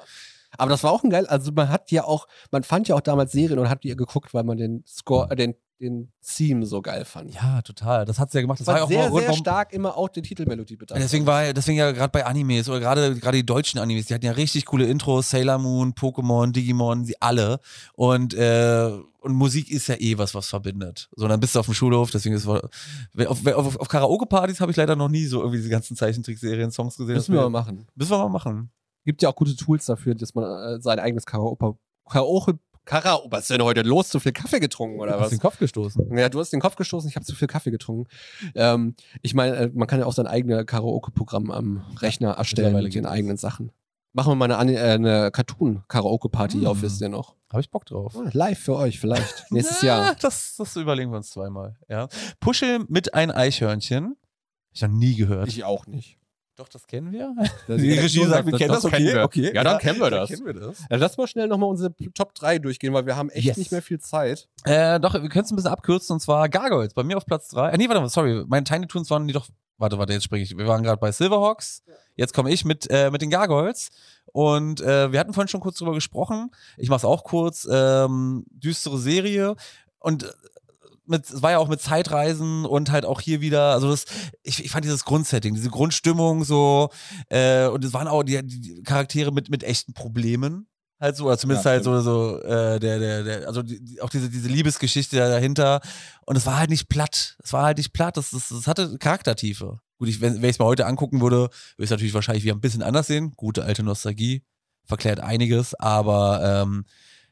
[0.58, 1.26] Aber das war auch ein geil.
[1.26, 3.94] Also man hat ja auch, man fand ja auch damals Serien und hat die ja
[3.94, 7.34] geguckt, weil man den Score, äh, den, den Theme so geil fand.
[7.34, 8.04] Ja, total.
[8.04, 8.60] Das hat sie ja gemacht.
[8.60, 10.98] Das war ja auch sehr, sehr stark immer auch die Titelmelodie bedacht.
[10.98, 14.24] Deswegen war deswegen ja gerade bei Animes oder gerade gerade die deutschen Animes, die hatten
[14.24, 17.60] ja richtig coole Intros, Sailor Moon, Pokémon, Digimon, sie alle
[17.94, 18.90] und äh,
[19.20, 21.08] und Musik ist ja eh was, was verbindet.
[21.16, 22.60] So, dann bist du auf dem Schulhof, deswegen ist auf,
[23.26, 27.16] auf, auf, auf Karaoke-Partys habe ich leider noch nie so irgendwie diese ganzen Zeichentrickserien-Songs gesehen.
[27.16, 27.88] Müssen wir mal machen.
[27.96, 28.70] Müssen wir mal machen.
[29.06, 31.78] Gibt ja auch gute Tools dafür, dass man äh, sein eigenes Karaoke.
[32.08, 32.58] Karaoke.
[32.84, 33.28] Karaoke.
[33.32, 34.08] Was ist denn heute los?
[34.10, 35.30] Zu viel Kaffee getrunken oder was?
[35.30, 36.16] den Kopf gestoßen.
[36.16, 38.06] Ja, du hast den Kopf gestoßen, ich habe zu viel Kaffee getrunken.
[38.54, 42.94] Ähm, ich meine, äh, man kann ja auch sein eigenes Karaoke-Programm am Rechner erstellen mit
[42.94, 43.12] den das.
[43.12, 43.72] eigenen Sachen.
[44.12, 46.66] Machen wir mal eine, äh, eine Cartoon-Karaoke-Party Hm.
[46.66, 47.34] auf, wisst ihr noch.
[47.50, 48.14] Habe ich Bock drauf.
[48.16, 49.46] Oh, Live für euch vielleicht.
[49.50, 50.16] Nächstes Ja, Jahr.
[50.20, 51.76] Das, das überlegen wir uns zweimal.
[51.88, 52.08] Ja.
[52.40, 54.16] Puschel mit ein Eichhörnchen.
[54.72, 55.62] Ich noch nie gehört.
[55.64, 56.18] auch nicht.
[56.56, 57.34] Doch, das kennen wir.
[57.68, 59.22] Das, Die Regie sagt, wir kennen das, okay, wir.
[59.24, 59.52] okay.
[59.54, 60.30] Ja, dann Ja, kennen wir dann das.
[60.30, 60.78] kennen wir das.
[60.90, 63.56] Ja, lass mal schnell nochmal unsere Top 3 durchgehen, weil wir haben echt Yes.
[63.58, 64.48] nicht mehr viel Zeit.
[64.64, 66.94] Äh, doch, wir können es ein bisschen abkürzen und zwar Gargoyles.
[66.94, 67.70] Bei mir auf Platz 3.
[67.70, 68.44] Äh, nee, warte mal, sorry.
[68.46, 69.46] Meine Tiny Toons waren die doch.
[69.78, 70.56] Warte, warte, jetzt springe ich.
[70.56, 71.82] Wir waren gerade bei Silverhawks.
[72.14, 73.90] Jetzt komme ich mit, äh, mit den Gargoyles.
[74.32, 76.50] Und äh, wir hatten vorhin schon kurz drüber gesprochen.
[76.78, 77.68] Ich mache es auch kurz.
[77.70, 79.54] Ähm, düstere Serie.
[79.98, 80.26] Und äh,
[81.08, 84.04] mit, es war ja auch mit Zeitreisen und halt auch hier wieder, also das,
[84.42, 86.90] ich, ich fand dieses Grundsetting, diese Grundstimmung so,
[87.28, 90.68] äh, und es waren auch die, die Charaktere mit, mit echten Problemen.
[90.98, 94.08] Halt so, oder zumindest Ja, halt so, so äh, der, der, der, also die, auch
[94.08, 95.80] diese, diese Liebesgeschichte dahinter.
[96.24, 97.36] Und es war halt nicht platt.
[97.44, 98.16] Es war halt nicht platt.
[98.16, 99.80] Das, das, das hatte Charaktertiefe.
[99.98, 102.44] Gut, ich, wenn, wenn ich es mal heute angucken würde, würde ich es natürlich wahrscheinlich
[102.44, 103.34] wieder ein bisschen anders sehen.
[103.36, 104.42] Gute alte Nostalgie.
[104.86, 106.84] Verklärt einiges, aber ähm,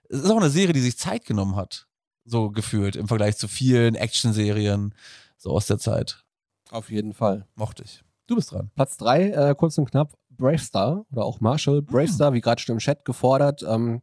[0.09, 1.87] es ist auch eine Serie, die sich Zeit genommen hat.
[2.25, 4.95] So gefühlt im Vergleich zu vielen Action-Serien
[5.37, 6.25] so aus der Zeit.
[6.71, 7.47] Auf jeden Fall.
[7.55, 8.03] Mochte ich.
[8.27, 8.71] Du bist dran.
[8.75, 11.83] Platz 3, äh, kurz und knapp, Bravestar oder auch Marshall.
[11.83, 14.01] Bravestar, wie gerade schon im Chat gefordert, ähm,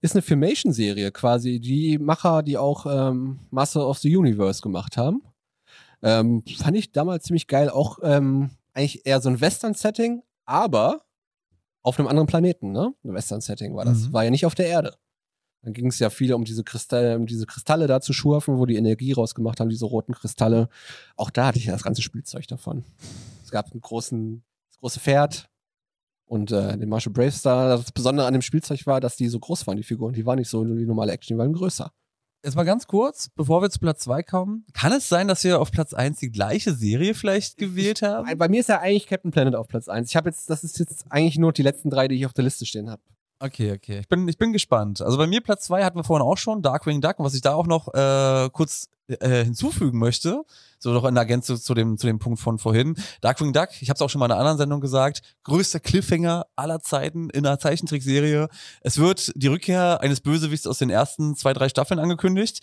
[0.00, 1.58] ist eine Filmation-Serie quasi.
[1.58, 5.22] Die Macher, die auch ähm, Master of the Universe gemacht haben.
[6.02, 7.70] Ähm, fand ich damals ziemlich geil.
[7.70, 11.02] Auch ähm, eigentlich eher so ein Western-Setting, aber
[11.82, 12.94] auf einem anderen Planeten, ne?
[13.02, 14.08] Ein Western-Setting war das.
[14.08, 14.12] Mhm.
[14.12, 14.94] War ja nicht auf der Erde.
[15.62, 18.66] Dann ging es ja viel um diese Kristalle, um diese Kristalle da zu schurfen, wo
[18.66, 20.68] die Energie rausgemacht haben, diese roten Kristalle.
[21.16, 22.84] Auch da hatte ich ja das ganze Spielzeug davon.
[23.44, 25.48] Es gab einen großen, das große Pferd,
[26.26, 29.66] Und äh, den Marshall Bravestar, das Besondere an dem Spielzeug war, dass die so groß
[29.66, 30.12] waren, die Figuren.
[30.12, 31.90] Die waren nicht so wie normale Action, die waren größer.
[32.44, 34.64] Jetzt mal ganz kurz, bevor wir zu Platz 2 kommen.
[34.72, 38.38] Kann es sein, dass wir auf Platz 1 die gleiche Serie vielleicht gewählt haben?
[38.38, 40.08] Bei mir ist ja eigentlich Captain Planet auf Platz 1.
[40.10, 42.44] Ich habe jetzt, das ist jetzt eigentlich nur die letzten drei, die ich auf der
[42.44, 43.02] Liste stehen habe.
[43.40, 44.00] Okay, okay.
[44.00, 45.00] Ich bin, ich bin gespannt.
[45.00, 47.20] Also bei mir Platz 2 hatten wir vorhin auch schon, Darkwing Duck.
[47.20, 50.44] Und was ich da auch noch äh, kurz äh, hinzufügen möchte,
[50.80, 52.96] so noch in der Ergänzung zu dem, zu dem Punkt von vorhin.
[53.20, 56.46] Darkwing Duck, ich habe es auch schon mal in einer anderen Sendung gesagt, größter Cliffhanger
[56.56, 58.48] aller Zeiten in einer Zeichentrickserie.
[58.80, 62.60] Es wird die Rückkehr eines Bösewichts aus den ersten zwei, drei Staffeln angekündigt.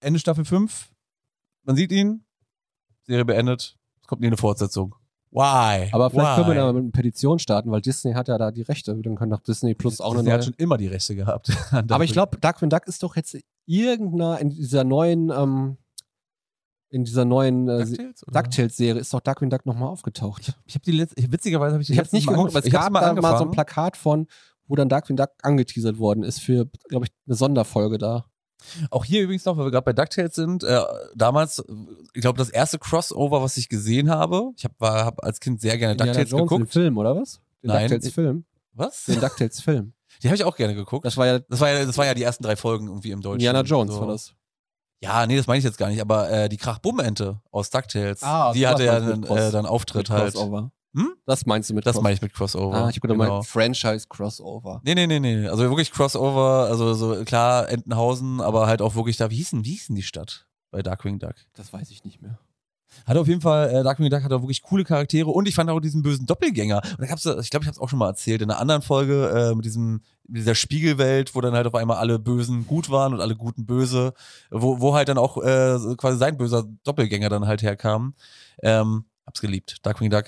[0.00, 0.88] Ende Staffel 5.
[1.62, 2.24] Man sieht ihn.
[3.04, 3.76] Serie beendet.
[4.02, 4.96] Es kommt nie eine Fortsetzung.
[5.30, 5.88] Why?
[5.92, 6.42] Aber vielleicht Why?
[6.44, 8.94] können wir da mit einer Petition starten, weil Disney hat ja da die Rechte.
[8.96, 10.38] Dann kann doch Disney Plus auch eine Disney neue.
[10.38, 11.50] hat schon immer die Rechte gehabt.
[11.90, 15.76] Aber ich glaube, Darkwing Duck ist doch jetzt irgendeiner in dieser neuen, ähm,
[16.88, 17.84] in dieser neuen äh?
[18.28, 20.56] DuckTales-Serie ist doch Darkwing Duck nochmal aufgetaucht.
[20.64, 22.60] Ich habe die letzte, ich- witzigerweise habe ich die Ich habe nicht mal geguckt, aber
[22.60, 23.50] es ich gab da mal so ein.
[23.50, 24.28] Plakat von,
[24.68, 28.26] wo dann Darkwing Duck angeteasert worden ist für, glaube ich, eine Sonderfolge da.
[28.90, 30.80] Auch hier übrigens noch, weil wir gerade bei DuckTales sind, äh,
[31.14, 31.62] damals,
[32.14, 35.78] ich glaube, das erste Crossover, was ich gesehen habe, ich habe hab als Kind sehr
[35.78, 36.72] gerne Indiana DuckTales Jones, den geguckt.
[36.72, 37.40] Film, oder was?
[37.62, 37.88] Den Nein.
[37.88, 38.44] DuckTales-Film.
[38.74, 39.04] Was?
[39.04, 39.92] Den DuckTales-Film.
[40.22, 41.04] Die habe ich auch gerne geguckt.
[41.04, 43.20] Das war ja Das war ja, das war ja die ersten drei Folgen irgendwie im
[43.20, 43.34] Deutschen.
[43.34, 44.00] Indiana Jones, so.
[44.00, 44.32] war das.
[45.02, 48.52] Ja, nee, das meine ich jetzt gar nicht, aber äh, die Krachbumm-Ente aus DuckTales, Ah,
[48.54, 50.32] die hatte ja einen Cross- äh, dann Auftritt halt.
[50.32, 50.70] Crossover.
[50.96, 51.12] Hm?
[51.26, 52.74] Das meinst du mit Das Cross- meine ich mit Crossover.
[52.74, 53.22] Ah, ich habe genau.
[53.24, 54.80] gemeint Franchise-Crossover.
[54.84, 55.46] Nee, nee, nee, nee.
[55.48, 59.64] Also wirklich Crossover, also so klar, Entenhausen, aber halt auch wirklich da, wie hieß denn,
[59.64, 61.34] wie hieß denn die Stadt bei Darkwing Duck?
[61.54, 62.38] Das weiß ich nicht mehr.
[63.04, 65.68] Hat auf jeden Fall, äh, Darkwing Duck hat auch wirklich coole Charaktere und ich fand
[65.68, 66.80] auch diesen bösen Doppelgänger.
[66.82, 68.80] Und da gab's, ich glaube, ich habe es auch schon mal erzählt, in einer anderen
[68.80, 72.88] Folge äh, mit diesem, mit dieser Spiegelwelt, wo dann halt auf einmal alle Bösen gut
[72.88, 74.14] waren und alle Guten böse,
[74.50, 78.14] wo, wo halt dann auch äh, quasi sein böser Doppelgänger dann halt herkam.
[78.62, 79.78] Ähm, hab's geliebt.
[79.82, 80.24] Darkwing Duck,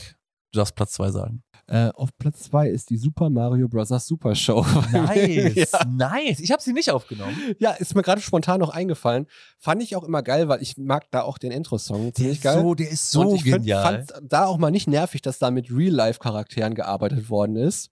[0.53, 1.43] du darfst Platz zwei sagen.
[1.71, 3.89] Äh, auf Platz 2 ist die Super Mario Bros.
[3.91, 4.65] Super Show.
[4.93, 5.67] ja.
[5.87, 6.41] nice.
[6.41, 7.37] Ich habe sie nicht aufgenommen.
[7.59, 9.27] ja, ist mir gerade spontan noch eingefallen.
[9.59, 12.43] Fand ich auch immer geil, weil ich mag da auch den Intro-Song Der ziemlich ist,
[12.45, 12.63] geil.
[12.63, 14.07] so, der ist so Und ich find- genial.
[14.07, 17.91] fand da auch mal nicht nervig, dass da mit Real-Life-Charakteren gearbeitet worden ist.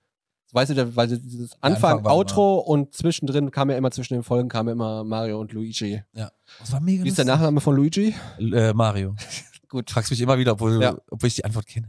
[0.52, 4.48] Weißt du, weil dieses Anfang, Anfang Outro und zwischendrin kam ja immer zwischen den Folgen
[4.48, 6.02] kam ja immer Mario und Luigi.
[6.14, 7.26] das war mega Wie ist der.
[7.26, 8.14] Nachname von Luigi?
[8.38, 9.14] Äh, Mario.
[9.68, 9.90] Gut.
[9.90, 10.96] Fragst mich immer wieder, obwohl, Ja.
[11.10, 11.88] obwohl ich die Antwort kenne.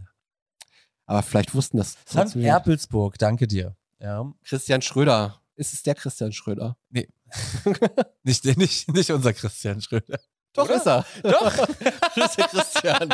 [1.08, 3.76] Aber vielleicht wussten das trotzdem Erpelsburg, danke dir.
[4.00, 4.32] Ja.
[4.44, 5.42] Christian Schröder.
[5.56, 6.78] Ist es der Christian Schröder?
[8.24, 10.20] Nicht, nicht, nicht unser Christian Schröder.
[10.54, 10.76] Doch, Oder?
[10.76, 11.06] ist er.
[11.24, 11.68] Doch.
[12.14, 13.14] Grüße, Christian.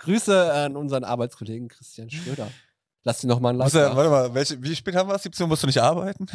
[0.00, 2.50] Grüße an unseren Arbeitskollegen Christian Schröder.
[3.04, 5.22] Lass ihn noch mal ein Like er, warte mal, welche, wie spät haben wir es?
[5.22, 6.26] 17 Uhr musst du nicht arbeiten?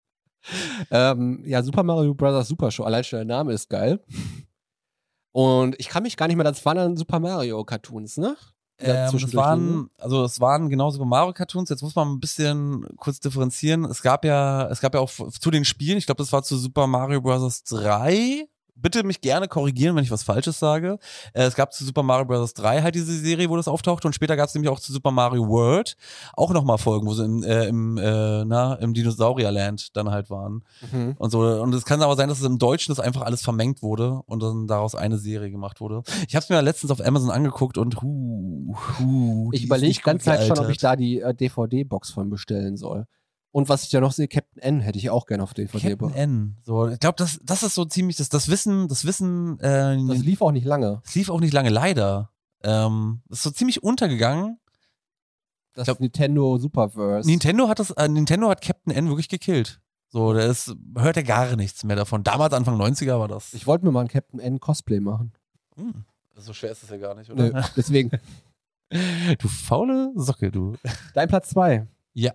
[0.90, 2.48] ähm, ja, Super Mario Bros.
[2.48, 2.84] Super Show.
[2.84, 4.04] Allein schon der Name ist geil.
[5.32, 8.36] Und ich kann mich gar nicht mehr, das waren dann Super Mario Cartoons, ne?
[8.78, 9.36] Da Ähm, liegen.
[9.36, 11.70] waren, also es waren genauso wie Mario Cartoons.
[11.70, 13.84] Jetzt muss man ein bisschen kurz differenzieren.
[13.84, 16.56] Es gab ja, es gab ja auch zu den Spielen, ich glaube, das war zu
[16.56, 17.62] Super Mario Bros.
[17.64, 18.48] 3.
[18.76, 20.98] Bitte mich gerne korrigieren, wenn ich was Falsches sage.
[21.32, 22.54] Äh, es gab zu Super Mario Bros.
[22.54, 25.10] 3 halt diese Serie, wo das auftauchte und später gab es nämlich auch zu Super
[25.10, 25.96] Mario World
[26.34, 30.64] auch nochmal Folgen, wo sie im, äh, im, äh, na, im Dinosaurierland dann halt waren.
[30.92, 31.14] Mhm.
[31.18, 31.40] und so.
[31.40, 34.42] Und es kann aber sein, dass es im Deutschen das einfach alles vermengt wurde und
[34.42, 36.02] dann daraus eine Serie gemacht wurde.
[36.28, 40.02] Ich habe es mir letztens auf Amazon angeguckt und hu, hu, Ich überlege nicht die
[40.02, 43.06] ganze gut Zeit schon, ob ich da die äh, DVD-Box von bestellen soll.
[43.54, 45.90] Und was ich ja noch sehe, Captain N hätte ich auch gerne auf DVD.
[45.90, 46.56] Captain N.
[46.64, 50.18] So, ich glaube, das, das ist so ziemlich das, das Wissen, das Wissen, äh, Das
[50.18, 51.00] lief auch nicht lange.
[51.04, 52.30] es lief auch nicht lange, leider.
[52.64, 54.58] Ähm, das ist so ziemlich untergegangen.
[55.74, 57.28] Das glaub- Nintendo Superverse.
[57.30, 59.80] Nintendo hat das, äh, Nintendo hat Captain N wirklich gekillt.
[60.08, 62.24] So, da ist, hört er gar nichts mehr davon.
[62.24, 63.54] Damals, Anfang 90er, war das.
[63.54, 65.32] ich wollte mir mal ein Captain N Cosplay machen.
[65.76, 67.64] Hm, so schwer ist es ja gar nicht, Nö, oder?
[67.76, 68.10] deswegen.
[69.38, 70.74] Du faule Socke, du.
[71.14, 71.86] Dein Platz 2.
[72.12, 72.32] Ja.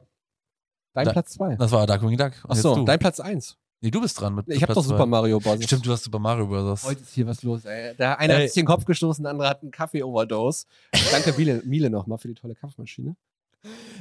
[0.94, 1.56] Dein Da- Platz 2.
[1.56, 2.32] Das war Darkwing Duck.
[2.48, 3.56] Achso, dein Platz 1.
[3.82, 4.84] Nee, du bist dran mit Ich habe doch.
[4.84, 5.64] Super Mario Bros.
[5.64, 6.84] Stimmt, du hast Super Mario Bros.
[6.84, 7.96] Heute ist hier was los, ey.
[7.96, 8.40] Der eine Ey.
[8.42, 10.66] hat sich den Kopf gestoßen, der andere hat einen Kaffee-Overdose.
[11.12, 13.16] Danke, Miele, Miele nochmal für die tolle Kaffeemaschine.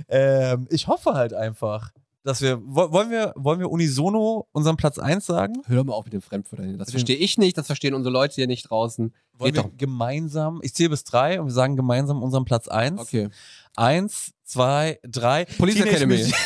[0.08, 1.92] Ähm, ich hoffe halt einfach,
[2.24, 2.60] dass wir.
[2.64, 5.62] wo- Wollen wir, wollen wir unisono unseren Platz 1 sagen?
[5.66, 6.78] Hör mal auf mit dem Fremdwörtern hier.
[6.78, 9.14] Das verstehe ich nicht, das verstehen unsere Leute hier nicht draußen.
[9.34, 9.76] Wollen Geht wir doch.
[9.76, 10.58] gemeinsam.
[10.62, 13.00] Ich zähle bis drei und wir sagen gemeinsam unseren Platz 1.
[13.00, 13.28] Okay.
[13.76, 15.44] Eins, zwei, drei.
[15.44, 16.32] Police Teenage Academy.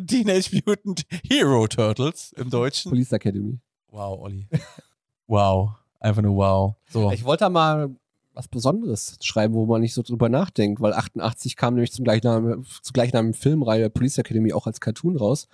[0.06, 2.90] Teenage Mutant Hero Turtles im Deutschen.
[2.90, 3.58] Police Academy.
[3.90, 4.48] Wow, Olli.
[5.26, 5.70] wow.
[6.00, 6.74] Einfach nur wow.
[6.90, 7.10] So.
[7.12, 7.90] Ich wollte da mal
[8.34, 12.64] was Besonderes schreiben, wo man nicht so drüber nachdenkt, weil 88 kam nämlich zum Gleichnamigen,
[12.64, 15.48] zur gleichnamigen Filmreihe Police Academy auch als Cartoon raus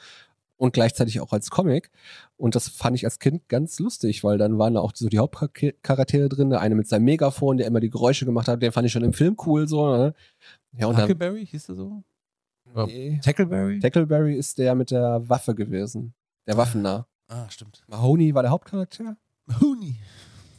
[0.56, 1.90] und gleichzeitig auch als Comic.
[2.36, 5.18] Und das fand ich als Kind ganz lustig, weil dann waren da auch so die
[5.18, 8.86] Hauptcharaktere drin, der eine mit seinem Megafon, der immer die Geräusche gemacht hat, den fand
[8.86, 9.96] ich schon im Film cool so.
[9.96, 10.14] Ne?
[10.72, 12.02] Ja, und dann, Huckleberry hieß der so?
[12.86, 13.20] Nee.
[13.22, 13.80] Tackleberry?
[13.80, 16.14] Tackleberry ist der mit der Waffe gewesen.
[16.46, 17.06] Der Waffennah.
[17.28, 17.82] ah, stimmt.
[17.88, 19.16] Mahoney war der Hauptcharakter.
[19.60, 19.96] Huni.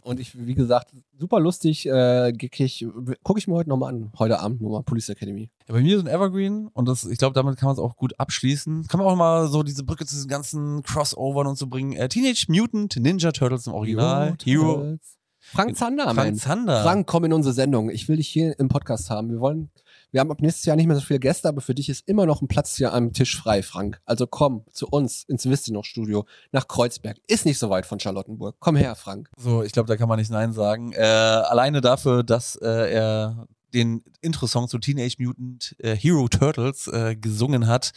[0.03, 2.87] Und ich, wie gesagt, super lustig, äh, geckig.
[3.21, 4.11] Gucke ich mir heute nochmal an.
[4.17, 5.51] Heute Abend nochmal Police Academy.
[5.67, 7.95] Ja, bei mir ist ein Evergreen und das, ich glaube, damit kann man es auch
[7.95, 8.87] gut abschließen.
[8.87, 11.93] Kann man auch mal so diese Brücke zu diesen ganzen Crossovern und so bringen.
[11.93, 14.35] Äh, Teenage Mutant Ninja Turtles im Original.
[14.43, 14.73] Hero.
[14.73, 15.17] Turtles.
[15.39, 16.37] Frank Zander, Frank.
[16.39, 16.81] Zander.
[16.81, 17.89] Frank, komm in unsere Sendung.
[17.89, 19.29] Ich will dich hier im Podcast haben.
[19.29, 19.69] Wir wollen,
[20.11, 22.25] wir haben ab nächstes Jahr nicht mehr so viele Gäste, aber für dich ist immer
[22.25, 24.01] noch ein Platz hier am Tisch frei, Frank.
[24.05, 27.17] Also komm zu uns ins Wisst Studio nach Kreuzberg.
[27.27, 28.57] Ist nicht so weit von Charlottenburg.
[28.59, 29.29] Komm her, Frank.
[29.37, 30.91] So, ich glaube, da kann man nicht Nein sagen.
[30.91, 37.15] Äh, alleine dafür, dass äh, er den Intro-Song zu Teenage Mutant äh, Hero Turtles äh,
[37.15, 37.91] gesungen hat,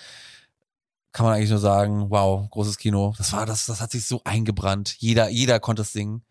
[1.13, 3.15] kann man eigentlich nur sagen, wow, großes Kino.
[3.19, 4.95] Das war, das, das hat sich so eingebrannt.
[4.99, 6.23] Jeder, jeder konnte es singen.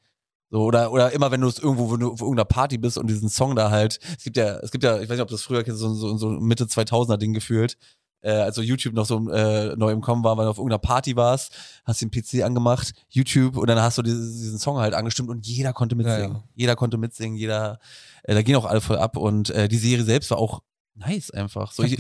[0.54, 3.08] So, oder, oder immer wenn du es irgendwo, wenn du auf irgendeiner Party bist und
[3.08, 5.42] diesen Song da halt, es gibt ja, es gibt ja, ich weiß nicht, ob das
[5.42, 7.76] früher kennst, so, so, so Mitte 2000er Ding gefühlt,
[8.22, 11.16] äh, also YouTube noch so äh, neu im Kommen war, weil du auf irgendeiner Party
[11.16, 15.30] warst, hast den PC angemacht, YouTube und dann hast du diesen, diesen Song halt angestimmt
[15.30, 16.34] und jeder konnte mitsingen.
[16.34, 16.44] Ja, ja.
[16.54, 17.80] Jeder konnte mitsingen, jeder,
[18.22, 20.62] äh, da gehen auch alle voll ab und äh, die Serie selbst war auch
[20.96, 21.72] nice einfach.
[21.72, 21.98] So, ich,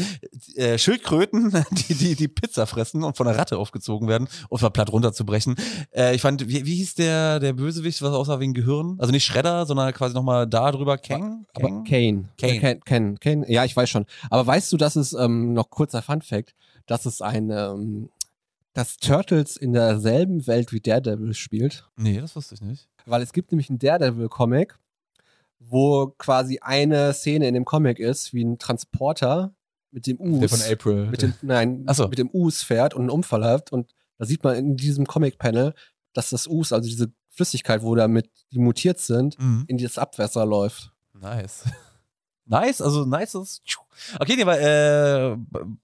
[0.55, 4.69] äh, Schildkröten, die, die, die Pizza fressen und von einer Ratte aufgezogen werden, um mal
[4.69, 5.55] platt runterzubrechen.
[5.91, 8.95] Äh, ich fand, wie, wie hieß der, der Bösewicht, was aussah wie ein Gehirn?
[8.99, 11.45] Also nicht Shredder, sondern quasi nochmal da drüber, Kang?
[11.53, 11.83] Aber Kang?
[11.83, 12.29] Kane.
[12.37, 12.53] Kane.
[12.53, 12.79] Äh, Kane.
[12.85, 13.15] Kane.
[13.19, 13.51] Kane.
[13.51, 14.05] Ja, ich weiß schon.
[14.29, 16.53] Aber weißt du, dass es, ähm, noch kurzer Fun Fact,
[16.85, 18.09] dass es ein, ähm,
[18.73, 21.87] dass Turtles in derselben Welt wie Daredevil spielt?
[21.95, 22.87] Nee, das wusste ich nicht.
[23.05, 24.79] Weil es gibt nämlich einen Daredevil-Comic,
[25.69, 29.53] wo quasi eine Szene in dem Comic ist, wie ein Transporter
[29.91, 30.39] mit dem Us.
[30.39, 31.05] Der von April.
[31.07, 32.07] mit dem, nein, so.
[32.07, 33.71] mit dem Us fährt und einen Unfall hat.
[33.71, 35.73] Und da sieht man in diesem Comic-Panel,
[36.13, 39.65] dass das Us, also diese Flüssigkeit, wo damit die mutiert sind, Mhm.
[39.67, 40.91] in das Abwasser läuft.
[41.13, 41.63] Nice.
[42.45, 43.61] Nice, also nice ist.
[44.19, 45.37] Okay, nee, aber äh,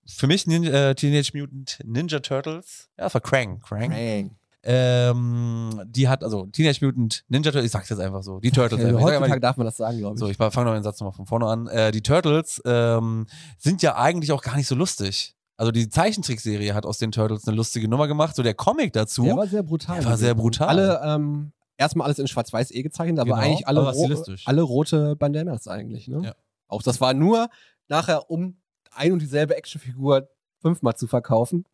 [0.06, 3.62] für mich Ninja, äh, Teenage Mutant Ninja Turtles, ja, das war Krang.
[3.62, 3.90] Krang.
[3.92, 4.36] Bang.
[4.62, 8.82] Ähm, die hat, also Teenage Mutant Ninja Turtles, ich sag's jetzt einfach so, die Turtles.
[8.82, 10.20] Ich sag heutzutage einfach, darf man das sagen, glaube ich.
[10.20, 11.68] so, ich fange noch den Satz nochmal von vorne an.
[11.68, 15.36] Äh, die Turtles ähm, sind ja eigentlich auch gar nicht so lustig.
[15.56, 18.36] Also die Zeichentrickserie hat aus den Turtles eine lustige Nummer gemacht.
[18.36, 19.24] So der Comic dazu.
[19.24, 20.00] Der war sehr brutal.
[20.00, 20.70] Der war sehr brutal.
[20.70, 24.10] Alle, ähm, erstmal alles in Schwarz-Weiß eh gezeichnet, aber Genau, eigentlich alle, aber ro
[24.46, 26.08] alle rote Bandanas eigentlich.
[26.08, 26.22] Ne?
[26.24, 26.36] Ja.
[26.68, 27.50] Auch das war nur
[27.88, 28.58] nachher, um
[28.92, 30.30] ein und dieselbe Actionfigur
[30.62, 31.66] fünfmal zu verkaufen.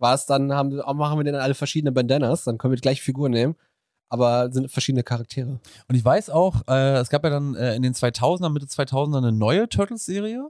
[0.00, 3.02] War es dann, haben, machen wir dann alle verschiedene Bandanas, dann können wir die gleiche
[3.02, 3.54] Figur nehmen,
[4.08, 5.60] aber sind verschiedene Charaktere.
[5.88, 9.18] Und ich weiß auch, äh, es gab ja dann äh, in den 2000er, Mitte 2000er
[9.18, 10.48] eine neue Turtles-Serie.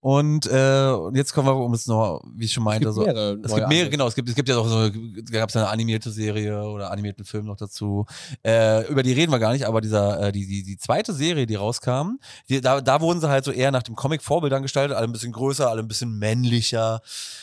[0.00, 3.02] Und, äh, jetzt kommen wir, um es noch, wie ich schon meinte, so.
[3.02, 4.90] mehrere Es neue gibt mehrere, genau, es gibt, es gibt ja auch so,
[5.32, 8.06] gab es eine animierte Serie oder animierten Film noch dazu.
[8.44, 11.46] Äh, über die reden wir gar nicht, aber dieser, äh, die, die, die zweite Serie,
[11.46, 15.08] die rauskam, die, da, da wurden sie halt so eher nach dem Comic-Vorbildern gestaltet, alle
[15.08, 17.00] ein bisschen größer, alle ein bisschen männlicher.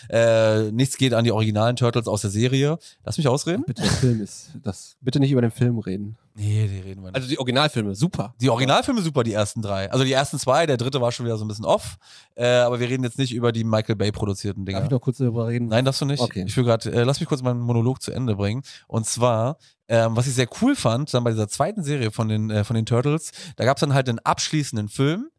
[0.09, 2.79] Äh, nichts geht an die originalen Turtles aus der Serie.
[3.03, 3.65] Lass mich ausreden?
[3.67, 6.17] Bitte, der Film ist, das, bitte nicht über den Film reden.
[6.37, 7.15] Nee, die reden wir nicht.
[7.15, 8.35] Also die Originalfilme, super.
[8.41, 9.89] Die Originalfilme super, die ersten drei.
[9.89, 11.95] Also die ersten zwei, der dritte war schon wieder so ein bisschen off.
[12.35, 14.79] Äh, aber wir reden jetzt nicht über die Michael Bay produzierten Dinger.
[14.79, 15.69] Darf ich noch kurz darüber reden?
[15.69, 16.19] Nein, darfst du nicht.
[16.19, 16.43] Okay.
[16.45, 18.63] Ich will gerade, äh, lass mich kurz meinen Monolog zu Ende bringen.
[18.87, 19.57] Und zwar,
[19.87, 22.75] ähm, was ich sehr cool fand, dann bei dieser zweiten Serie von den, äh, von
[22.75, 25.29] den Turtles, da gab es dann halt einen abschließenden Film.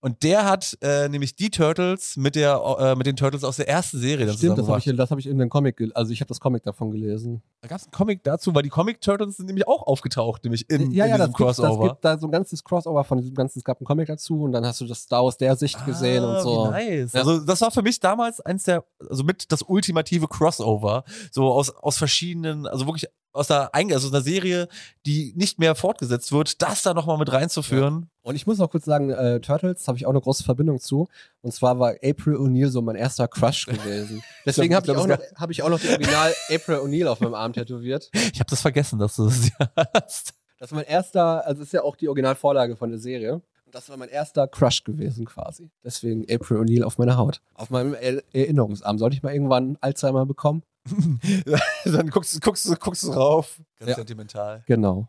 [0.00, 3.68] Und der hat äh, nämlich die Turtles mit der äh, mit den Turtles aus der
[3.68, 6.20] ersten Serie dann Stimmt, das habe ich, das hab ich in einem Comic, also ich
[6.20, 7.42] habe das Comic davon gelesen.
[7.62, 10.68] Da gab es einen Comic dazu, weil die Comic Turtles sind nämlich auch aufgetaucht, nämlich
[10.70, 11.88] in, ja, in ja, diesem das gibt, das Crossover.
[11.88, 14.52] gibt da so ein ganzes Crossover von diesem ganzen, es gab einen Comic dazu und
[14.52, 16.66] dann hast du das Star aus der Sicht gesehen Ah, und so.
[16.66, 17.12] Wie nice.
[17.14, 17.20] Ja.
[17.20, 21.04] Also das war für mich damals eins der, also mit das ultimative Crossover.
[21.32, 24.68] So aus, aus verschiedenen, also wirklich aus der, Einge- also einer Serie,
[25.04, 28.08] die nicht mehr fortgesetzt wird, das da nochmal mit reinzuführen.
[28.22, 31.06] Und ich muss noch kurz sagen, äh, Turtles habe ich auch eine große Verbindung zu.
[31.42, 34.22] Und zwar war April O'Neil so mein erster Crush gewesen.
[34.44, 37.06] Deswegen habe ich, glaub, auch das noch- hab ich auch noch die Original April O'Neil
[37.06, 38.10] auf meinem Arm tätowiert.
[38.12, 39.50] Ich habe das vergessen, dass du das
[39.94, 40.34] hast.
[40.58, 43.34] Das war mein erster, also ist ja auch die Originalvorlage von der Serie.
[43.66, 45.70] Und das war mein erster Crush gewesen quasi.
[45.84, 47.40] Deswegen April O'Neil auf meiner Haut.
[47.54, 48.96] Auf meinem er Erinnerungsarm.
[48.98, 50.62] Sollte ich mal irgendwann Alzheimer bekommen?
[51.84, 53.60] Dann guckst, guckst, du- guckst du rauf.
[53.78, 53.96] Ganz Ja.
[53.96, 54.62] sentimental.
[54.66, 55.08] Genau.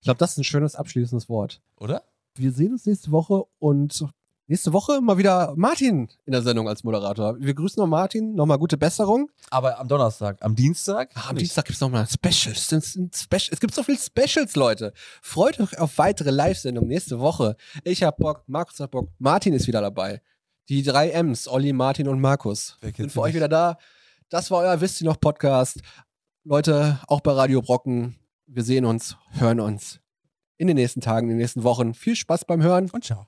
[0.00, 1.60] Ich glaube, das ist ein schönes abschließendes Wort.
[1.78, 2.02] Oder?
[2.36, 4.04] Wir sehen uns nächste Woche und
[4.46, 7.36] nächste Woche mal wieder Martin in der Sendung als Moderator.
[7.38, 9.30] Wir grüßen noch Martin, nochmal gute Besserung.
[9.50, 10.38] Aber am Donnerstag.
[10.40, 11.10] Am Dienstag?
[11.14, 12.72] Ach, am Dienstag gibt es nochmal Specials.
[12.72, 14.92] Es, gibt so viele Specials, Leute.
[15.22, 17.56] Freut euch auf weitere Live-Sendungen nächste Woche.
[17.84, 20.22] Ich hab Bock, Markus hat Bock, Martin ist wieder dabei.
[20.68, 23.34] Die drei M's, Olli, Martin und Markus, sind für euch nicht?
[23.36, 23.76] wieder da.
[24.30, 25.80] Das war euer Wisst ihr noch Podcast.
[26.44, 28.16] Leute, auch bei Radio Brocken.
[28.46, 29.98] Wir sehen uns, hören uns
[30.56, 31.94] in den nächsten Tagen, in den nächsten Wochen.
[31.94, 32.88] Viel Spaß beim Hören.
[32.90, 33.26] Und ciao.